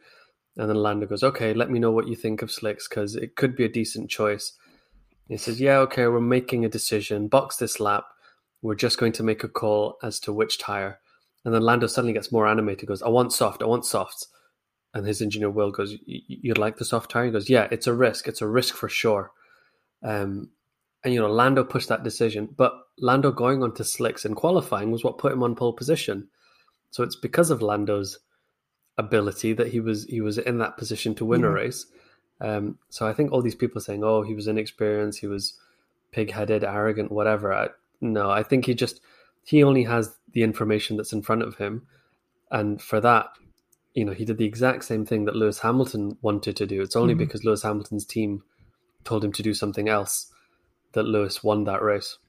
[0.55, 3.35] And then Lando goes, okay, let me know what you think of slicks because it
[3.35, 4.53] could be a decent choice.
[5.27, 7.27] He says, Yeah, okay, we're making a decision.
[7.27, 8.05] Box this lap.
[8.61, 10.99] We're just going to make a call as to which tire.
[11.43, 14.27] And then Lando suddenly gets more animated, He goes, I want soft, I want softs.
[14.93, 17.25] And his engineer Will goes, You'd like the soft tire?
[17.25, 18.29] He goes, Yeah, it's a risk.
[18.29, 19.31] It's a risk for sure.
[20.03, 20.51] Um,
[21.03, 22.47] and, you know, Lando pushed that decision.
[22.55, 26.29] But Lando going on to slicks and qualifying was what put him on pole position.
[26.95, 28.19] So it's because of Lando's
[28.97, 31.47] ability that he was he was in that position to win yeah.
[31.47, 31.87] a race.
[32.39, 35.59] Um, so I think all these people saying, "Oh, he was inexperienced, he was
[36.13, 37.67] pig-headed, arrogant, whatever." I,
[37.99, 39.01] no, I think he just
[39.43, 41.85] he only has the information that's in front of him,
[42.49, 43.27] and for that,
[43.93, 46.81] you know, he did the exact same thing that Lewis Hamilton wanted to do.
[46.81, 47.25] It's only mm-hmm.
[47.25, 48.41] because Lewis Hamilton's team
[49.03, 50.31] told him to do something else
[50.93, 52.19] that Lewis won that race.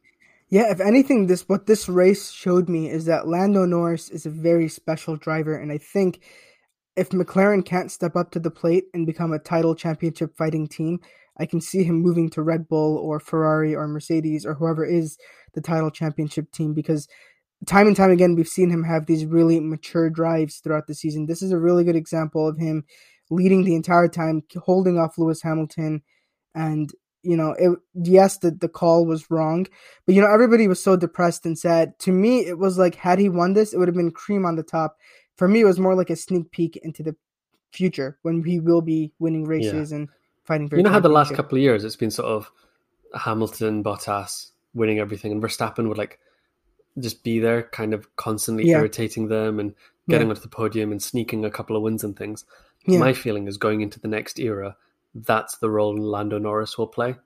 [0.49, 4.31] Yeah, if anything, this what this race showed me is that Lando Norris is a
[4.31, 6.21] very special driver, and I think
[6.97, 11.01] if McLaren can't step up to the plate and become a title championship fighting team,
[11.39, 15.19] I can see him moving to Red Bull or Ferrari or Mercedes or whoever is
[15.55, 17.09] the title championship team because
[17.67, 21.27] time and time again we've seen him have these really mature drives throughout the season.
[21.27, 22.85] This is a really good example of him
[23.31, 26.03] leading the entire time, holding off Lewis Hamilton
[26.55, 26.93] and
[27.27, 29.67] you know, it yes, the, the call was wrong,
[30.07, 31.99] but you know, everybody was so depressed and sad.
[32.01, 34.57] To me, it was like had he won this, it would have been cream on
[34.57, 34.99] the top.
[35.37, 37.17] For me, it was more like a sneak peek into the
[37.73, 39.99] future when he will be winning races yeah.
[39.99, 40.09] and
[40.45, 40.77] fighting for.
[40.77, 42.51] You know how the last couple of years it's been sort of
[43.15, 46.21] Hamilton, Bottas winning everything, and Verstappen would like
[46.99, 48.79] just be there, kind of constantly yeah.
[48.79, 49.75] irritating them and
[50.09, 50.31] getting yeah.
[50.31, 52.45] onto the podium and sneaking a couple of wins and things.
[52.89, 54.77] My feeling is going into the next era
[55.25, 57.17] that's the role Lando Norris will play.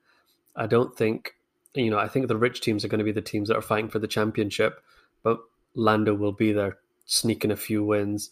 [0.54, 1.34] I don't think,
[1.74, 3.62] you know, I think the rich teams are going to be the teams that are
[3.62, 4.82] fighting for the championship,
[5.22, 5.40] but
[5.74, 8.30] Lando will be there sneaking a few wins,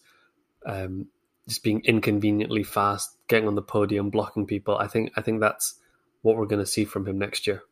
[0.65, 1.07] um,
[1.47, 4.77] just being inconveniently fast, getting on the podium, blocking people.
[4.77, 5.75] I think I think that's
[6.21, 7.63] what we're going to see from him next year.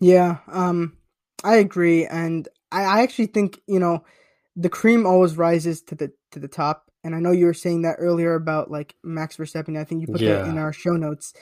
[0.00, 0.96] Yeah, um,
[1.42, 4.04] I agree, and I, I actually think you know
[4.56, 7.82] the cream always rises to the to the top, and I know you were saying
[7.82, 9.78] that earlier about like Max Verstappen.
[9.78, 10.36] I think you put yeah.
[10.36, 11.34] that in our show notes.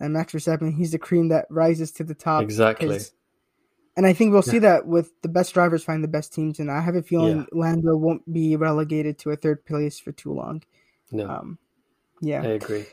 [0.00, 2.42] And Max Verstappen, he's the cream that rises to the top.
[2.42, 2.98] Exactly.
[3.96, 6.58] And I think we'll see that with the best drivers find the best teams.
[6.58, 7.44] And I have a feeling yeah.
[7.52, 10.62] Lando won't be relegated to a third place for too long.
[11.12, 11.28] No.
[11.28, 11.58] Um,
[12.22, 12.40] yeah.
[12.42, 12.86] I agree.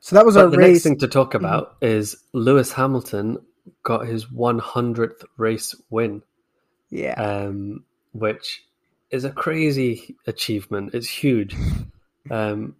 [0.00, 0.74] So that was but our the race.
[0.74, 1.46] next thing to talk mm-hmm.
[1.46, 1.96] about mm-hmm.
[1.96, 3.38] is Lewis Hamilton
[3.82, 6.22] got his 100th race win.
[6.90, 7.14] Yeah.
[7.14, 8.62] Um, which
[9.10, 10.94] is a crazy achievement.
[10.94, 11.54] It's huge.
[12.30, 12.76] Um,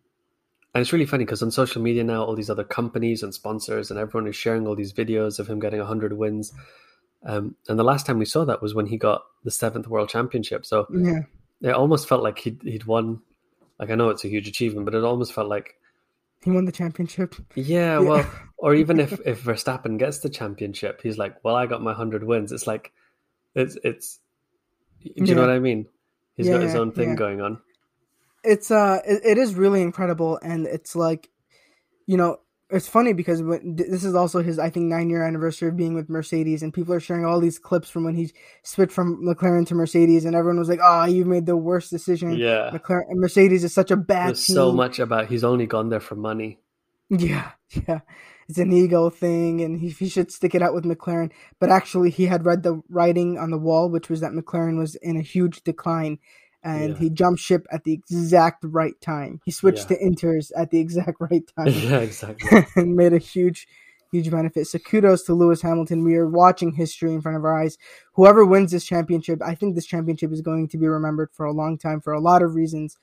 [0.74, 3.90] and it's really funny because on social media now, all these other companies and sponsors
[3.90, 6.52] and everyone is sharing all these videos of him getting 100 wins.
[7.24, 10.08] Um, and the last time we saw that was when he got the seventh world
[10.08, 10.66] championship.
[10.66, 11.20] So yeah.
[11.62, 13.20] it almost felt like he'd, he'd won.
[13.78, 15.74] Like, I know it's a huge achievement, but it almost felt like
[16.44, 17.34] he won the championship.
[17.54, 17.98] Yeah, yeah.
[18.00, 21.92] well, or even if, if Verstappen gets the championship, he's like, well, I got my
[21.92, 22.52] 100 wins.
[22.52, 22.92] It's like,
[23.54, 24.18] it's, it's,
[25.02, 25.34] do you yeah.
[25.34, 25.86] know what I mean?
[26.36, 27.16] He's yeah, got his own thing yeah.
[27.16, 27.58] going on.
[28.42, 31.30] It's uh, it, it is really incredible, and it's like,
[32.06, 32.38] you know,
[32.70, 35.94] it's funny because when, this is also his, I think, nine year anniversary of being
[35.94, 39.66] with Mercedes, and people are sharing all these clips from when he switched from McLaren
[39.68, 43.64] to Mercedes, and everyone was like, "Oh, you made the worst decision." Yeah, McLaren, Mercedes
[43.64, 44.36] is such a bad.
[44.36, 46.58] So much about he's only gone there for money.
[47.10, 48.00] Yeah, yeah,
[48.48, 51.30] it's an ego thing, and he, he should stick it out with McLaren.
[51.60, 54.94] But actually, he had read the writing on the wall, which was that McLaren was
[54.96, 56.18] in a huge decline,
[56.62, 56.98] and yeah.
[56.98, 59.40] he jumped ship at the exact right time.
[59.44, 59.98] He switched yeah.
[59.98, 61.68] to Inters at the exact right time.
[61.68, 63.68] yeah, exactly, and made a huge,
[64.10, 64.66] huge benefit.
[64.66, 66.04] So kudos to Lewis Hamilton.
[66.04, 67.76] We are watching history in front of our eyes.
[68.14, 71.52] Whoever wins this championship, I think this championship is going to be remembered for a
[71.52, 72.96] long time for a lot of reasons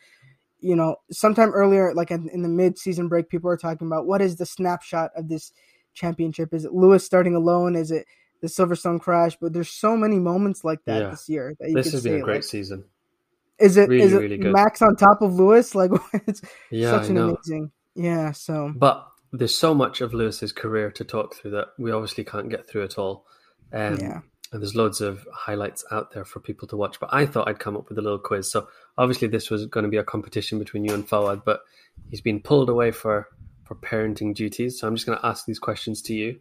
[0.61, 4.21] you know, sometime earlier, like in, in the mid-season break, people are talking about what
[4.21, 5.51] is the snapshot of this
[5.93, 6.53] championship?
[6.53, 7.75] Is it Lewis starting alone?
[7.75, 8.05] Is it
[8.41, 9.35] the Silverstone crash?
[9.41, 11.09] But there's so many moments like that yeah.
[11.09, 11.55] this year.
[11.59, 12.85] That this has been say, a great like, season.
[13.59, 15.75] Is it really, is it really Max on top of Lewis?
[15.75, 15.91] Like
[16.27, 17.71] it's yeah, such an amazing.
[17.95, 18.31] Yeah.
[18.31, 22.49] So, but there's so much of Lewis's career to talk through that we obviously can't
[22.49, 23.25] get through it all.
[23.73, 24.19] Um, yeah
[24.51, 26.99] and there's loads of highlights out there for people to watch.
[26.99, 28.51] But I thought I'd come up with a little quiz.
[28.51, 31.61] So obviously this was going to be a competition between you and Fowad, but
[32.09, 33.27] he's been pulled away for
[33.63, 34.79] for parenting duties.
[34.79, 36.39] So I'm just going to ask these questions to you,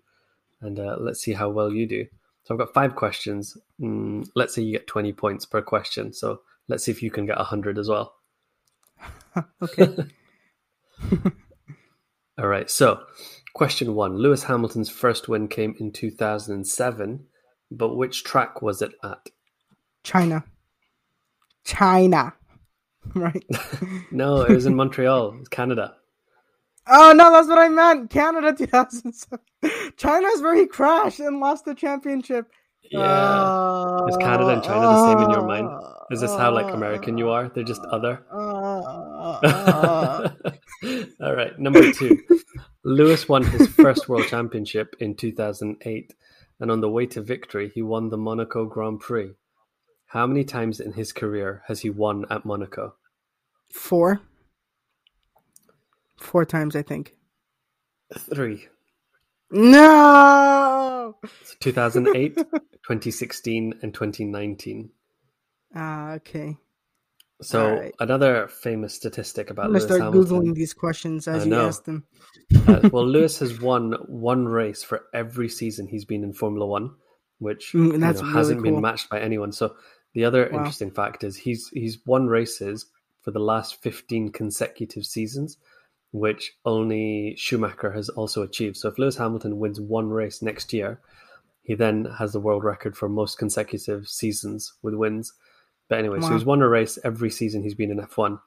[0.61, 2.07] and uh, let's see how well you do.
[2.43, 3.57] So I've got five questions.
[3.81, 6.13] Mm, let's say you get 20 points per question.
[6.13, 8.15] So let's see if you can get 100 as well.
[9.63, 9.89] okay.
[12.39, 12.69] All right.
[12.69, 13.01] So
[13.55, 17.27] question one: Lewis Hamilton's first win came in 2007
[17.71, 19.29] but which track was it at?
[20.03, 20.45] China.
[21.65, 22.35] China.
[23.15, 23.45] Right.
[24.13, 25.97] no, it was in Montreal, Canada.
[26.87, 28.11] Oh no, that's what I meant.
[28.11, 29.39] Canada 2007.
[29.97, 32.47] China is where he crashed and lost the championship.
[32.91, 33.01] Yeah.
[33.01, 35.71] Uh, is Canada and China the same in your mind?
[36.11, 37.49] Is this how like American you are?
[37.49, 38.23] They're just other.
[38.31, 40.29] Uh,
[41.23, 42.21] All right, number two.
[42.85, 46.15] Lewis won his first world championship in 2008
[46.61, 49.33] and on the way to victory he won the Monaco Grand Prix.
[50.07, 52.95] How many times in his career has he won at Monaco?
[53.73, 54.21] Four.
[56.19, 57.15] Four times, I think.
[58.19, 58.69] Three.
[59.51, 61.17] No!
[61.61, 64.91] 2008, 2016, and 2019.
[65.73, 66.57] Ah, okay.
[67.43, 67.95] So right.
[67.99, 72.05] another famous statistic about I'm gonna start Hamilton, googling these questions as you ask them.
[72.67, 76.95] uh, well, Lewis has won one race for every season he's been in Formula One,
[77.39, 78.73] which Mm, you know, really hasn't cool.
[78.73, 79.53] been matched by anyone.
[79.53, 79.77] So
[80.13, 80.57] the other Wow.
[80.57, 82.87] interesting fact is he's he's won races
[83.23, 85.57] for the last 15 consecutive seasons,
[86.13, 88.77] which only Schumacher has also achieved.
[88.77, 91.01] So if Lewis Hamilton wins one race next year,
[91.63, 95.33] he then has the world record for most consecutive seasons with wins.
[95.91, 98.39] But anyway, so he's won a race every season he's been in F1.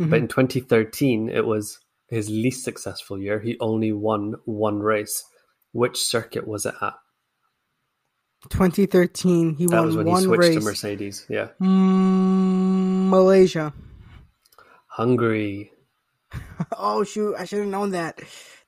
[0.00, 0.10] Mhm.
[0.10, 3.38] But in 2013, it was his least successful year.
[3.38, 5.22] He only won one race.
[5.72, 6.94] Which circuit was it at?
[8.50, 10.54] 2013, he That won was when he one switched race.
[10.56, 11.26] to Mercedes.
[11.28, 11.48] Yeah.
[11.60, 13.72] Mm, Malaysia.
[14.88, 15.70] Hungary.
[16.78, 17.34] Oh shoot!
[17.36, 18.18] I should have known that.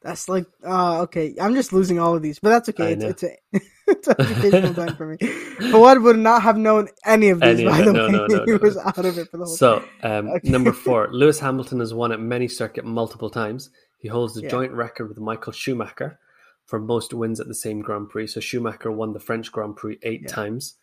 [0.03, 1.35] That's like, uh, okay.
[1.41, 2.93] I'm just losing all of these, but that's okay.
[2.93, 3.37] It's, it's, a,
[3.89, 5.17] it's a educational time for me.
[5.19, 7.61] Fowad would not have known any of these.
[7.61, 9.55] Any by the No, way, no, no, he was out of it for the whole.
[9.57, 10.51] So, um, Okay.
[10.51, 13.71] number four, Lewis Hamilton has won at many circuit multiple times.
[13.99, 14.51] He holds the Yeah.
[14.51, 16.19] joint record with Michael Schumacher
[16.67, 18.29] for most wins at the same Grand Prix.
[18.29, 20.29] So Schumacher won the French Grand Prix eight Yeah.
[20.29, 20.75] times.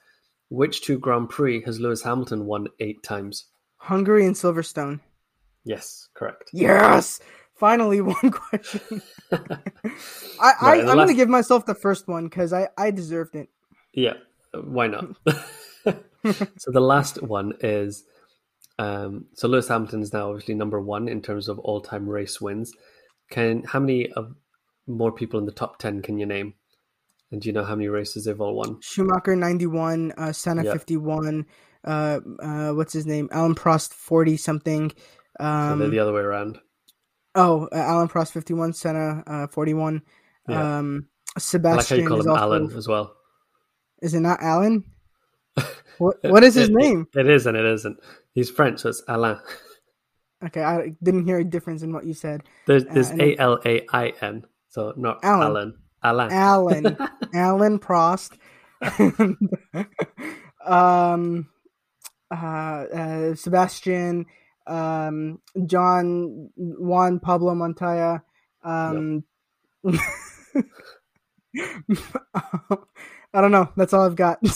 [0.49, 3.45] Which two Grand Prix has Lewis Hamilton won eight times?
[3.77, 4.99] Hungary and Silverstone.
[5.63, 6.49] Yes, correct.
[6.53, 7.19] Yes,
[7.61, 9.01] finally one question.
[9.31, 9.37] I,
[10.41, 13.35] I Right, and I'm the gonna give myself the first one because I I deserved
[13.35, 13.49] it.
[13.93, 14.15] Yeah,
[14.53, 15.05] why not?
[16.57, 18.03] so the last one is
[18.79, 22.73] um, so Lewis Hamilton is now obviously number one in terms of all-time race wins.
[23.29, 24.35] Can how many of
[24.87, 26.55] more people in the top ten can you name?
[27.31, 28.81] And do you know how many races they've all won?
[28.81, 30.73] Schumacher 91, uh, Senna Yeah.
[30.73, 31.45] 51,
[31.85, 33.29] uh, uh, what's his name?
[33.31, 34.91] Alan Prost 40 something.
[35.39, 36.59] So Um, they're the other way around.
[37.35, 40.01] Oh, uh, Alan Prost 51, Senna uh, 41.
[40.49, 40.77] Yeah.
[40.79, 42.27] Um, I like how Sebastian you call him.
[42.29, 43.15] Alan as well.
[44.01, 44.83] Is it not Alan?
[45.99, 47.07] what What is his It- it- name?
[47.15, 47.99] It is and it isn't.
[48.33, 49.37] He's French, so it's Alain.
[50.43, 52.41] Okay, I didn't hear a difference in what you said.
[52.65, 55.75] There's, there's A L A I N, so not Alan.
[56.03, 56.31] Alan.
[56.31, 56.31] Alain.
[56.31, 56.97] Alan.
[57.35, 58.37] Alan Prost.
[60.65, 61.47] um,
[62.31, 64.25] uh, uh, Sebastian,
[64.67, 68.23] um, John, Juan Pablo Montoya.
[68.63, 69.23] Um,
[73.33, 73.71] I don't know.
[73.77, 74.39] That's all I've got.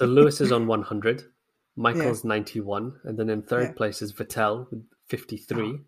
[0.00, 1.24] So Lewis is on 100,
[1.76, 3.72] Michael's 91, and then in third Yeah.
[3.72, 5.80] place is Vettel with 53.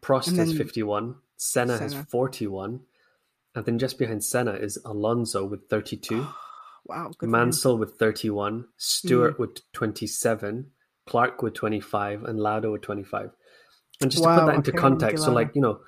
[0.00, 1.16] Prost And has 51.
[1.36, 1.96] Senna, Senna.
[1.96, 2.78] has 41.
[3.56, 6.24] And then just behind Senna is Alonso with 32.
[6.86, 7.10] wow.
[7.18, 7.28] Good.
[7.28, 8.66] Mansell with 31.
[8.76, 9.42] Stewart Hmm.
[9.42, 10.70] with 27.
[11.10, 12.22] Clark with 25.
[12.22, 13.30] And Lauda with 25.
[14.00, 15.80] And just to put that into okay, context, so like, you know,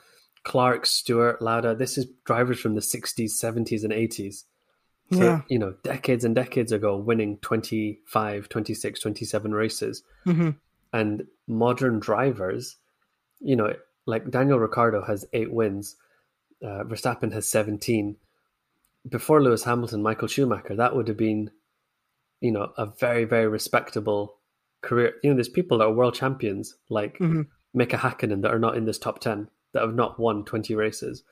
[0.43, 4.45] Clark, Stewart, Lauda, this is drivers from the 60s, 70s, and 80s.
[5.13, 5.43] So, Yeah.
[5.49, 10.03] you know, decades and decades ago, winning 25, 26, 27 races.
[10.25, 10.51] hmm
[10.93, 12.77] And modern drivers,
[13.41, 15.97] you know, like Daniel Ricciardo has eight wins,
[16.63, 18.17] uh, Verstappen has 17.
[19.09, 21.51] Before Lewis Hamilton, Michael Schumacher, that would have been,
[22.41, 24.39] you know, a very, very respectable
[24.83, 25.15] career.
[25.23, 27.47] You know, there's people that are world champions, like Mhm.
[27.75, 31.23] Mika Hakkinen, that are not in this top 10, that have not won 20 races.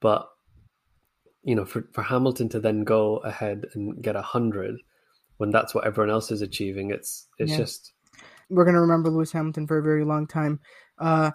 [0.00, 0.28] But
[1.42, 4.76] you know, for, for Hamilton to then go ahead and get a hundred
[5.38, 7.58] when that's what everyone else is achieving, it's it's Yeah.
[7.58, 7.92] just
[8.50, 10.60] We're gonna remember Lewis Hamilton for a very long time.
[10.98, 11.30] Uh,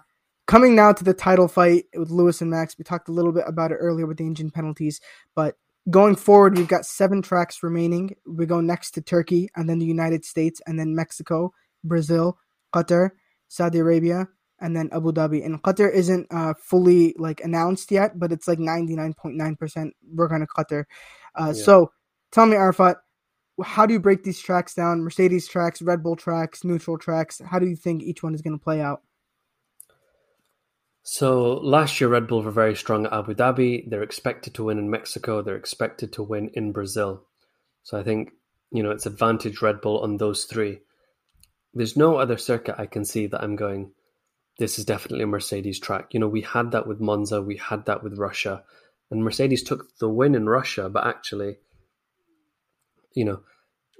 [0.46, 2.76] coming now to the title fight with Lewis and Max.
[2.76, 5.00] We talked a little bit about it earlier with the engine penalties,
[5.34, 5.56] but
[5.90, 8.16] going forward, we've got seven tracks remaining.
[8.26, 12.38] We go next to Turkey, and then the United States, and then Mexico, Brazil,
[12.74, 13.10] Qatar,
[13.48, 14.26] Saudi Arabia,
[14.60, 15.44] and then Abu Dhabi.
[15.44, 19.56] And Qatar isn't uh, fully like announced yet, but it's like ninety nine point nine
[19.56, 20.84] percent we're gonna Qatar.
[21.34, 21.62] Uh, Yeah.
[21.62, 21.92] So
[22.32, 22.96] tell me, Arafat,
[23.62, 25.02] how do you break these tracks down?
[25.02, 27.40] Mercedes tracks, Red Bull tracks, neutral tracks.
[27.44, 29.02] How do you think each one is going to play out?
[31.06, 33.88] So last year, Red Bull were very strong at Abu Dhabi.
[33.88, 35.42] They're expected to win in Mexico.
[35.42, 37.26] They're expected to win in Brazil.
[37.82, 38.32] So I think
[38.72, 40.80] you know it's advantage Red Bull on those three.
[41.74, 43.92] There's no other circuit I can see that I'm going.
[44.58, 46.14] This is definitely a Mercedes track.
[46.14, 47.42] You know, we had that with Monza.
[47.42, 48.64] We had that with Russia,
[49.10, 51.58] and Mercedes took the win in Russia, but actually,
[53.12, 53.40] you know,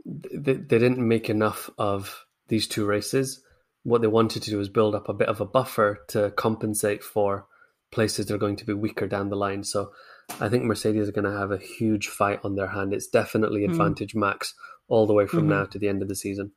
[0.06, 3.42] they, they didn't make enough of these two races
[3.84, 7.02] what they wanted to do was build up a bit of a buffer to compensate
[7.04, 7.46] for
[7.92, 9.62] places that are going to be weaker down the line.
[9.62, 9.92] So
[10.40, 12.92] I think Mercedes are going to have a huge fight on their hand.
[12.92, 13.70] It's definitely Mm.
[13.70, 14.54] advantage max
[14.88, 15.48] all the way from Mhm.
[15.50, 16.52] now to the end of the season.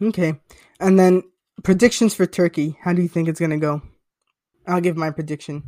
[0.00, 0.40] Okay.
[0.78, 1.22] And then
[1.62, 2.78] predictions for Turkey.
[2.82, 3.82] How do you think it's going to go?
[4.66, 5.62] I'll give my prediction.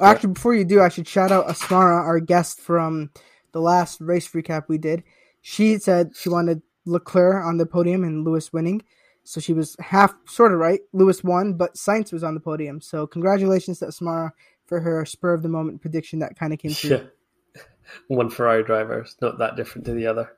[0.00, 0.10] Yeah.
[0.10, 3.10] Actually, before you do, I should shout out Asmara, our guest from
[3.52, 5.02] the last race recap we did.
[5.40, 8.82] She said she wanted Leclerc on the podium and Lewis winning.
[9.24, 10.80] So she was half sort of right.
[10.92, 12.80] Lewis won, but Sainz was on the podium.
[12.80, 14.32] So congratulations to Asmara
[14.66, 17.08] for her spur of the moment prediction that kind of came true.
[17.56, 17.62] Yeah.
[18.08, 19.00] one Ferrari driver.
[19.00, 20.32] It's not that different to the other.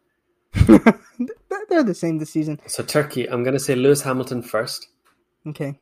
[1.69, 2.61] They're the same this season.
[2.67, 4.87] So Turkey, I'm going to say Lewis Hamilton first.
[5.47, 5.79] Okay.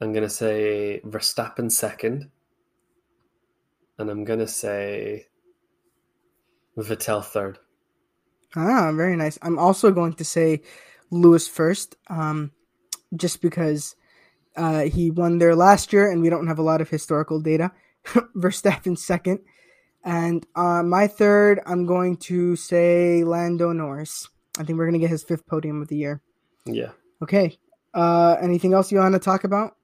[0.00, 2.30] I'm going to say Verstappen second.
[3.98, 5.28] And I'm going to say
[6.76, 7.58] Vettel third.
[8.54, 9.38] Ah, very nice.
[9.42, 10.62] I'm also going to say
[11.10, 12.52] Lewis first, um,
[13.14, 13.94] just because
[14.56, 17.72] uh, he won there last year and we don't have a lot of historical data.
[18.36, 19.40] Verstappen second.
[20.04, 24.28] And uh, my third, I'm going to say Lando Norris.
[24.58, 26.22] I think we're going to get his fifth podium of the year.
[26.64, 26.92] Yeah.
[27.22, 27.58] Okay.
[27.92, 29.76] Uh, anything else you want to talk about?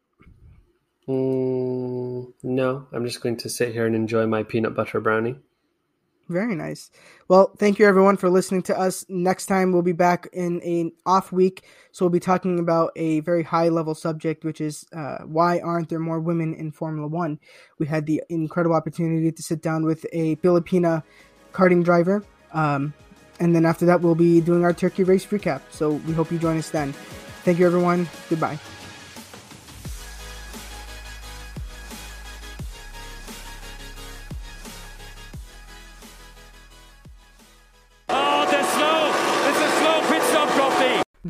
[1.08, 5.36] Mm, no, I'm just going to sit here and enjoy my peanut butter brownie.
[6.28, 6.90] Very nice.
[7.28, 9.04] Well, thank you everyone for listening to us.
[9.08, 13.20] Next time we'll be back in an off week, so we'll be talking about a
[13.20, 17.38] very high level subject, which is uh, why aren't there more women in Formula One?
[17.78, 21.02] We had the incredible opportunity to sit down with a Filipina
[21.52, 22.94] karting driver, um,
[23.40, 25.60] and then after that we'll be doing our Turkey race recap.
[25.70, 26.92] So we hope you join us then.
[27.44, 28.08] Thank you everyone.
[28.30, 28.58] Goodbye.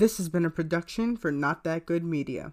[0.03, 2.53] This has been a production for Not That Good Media.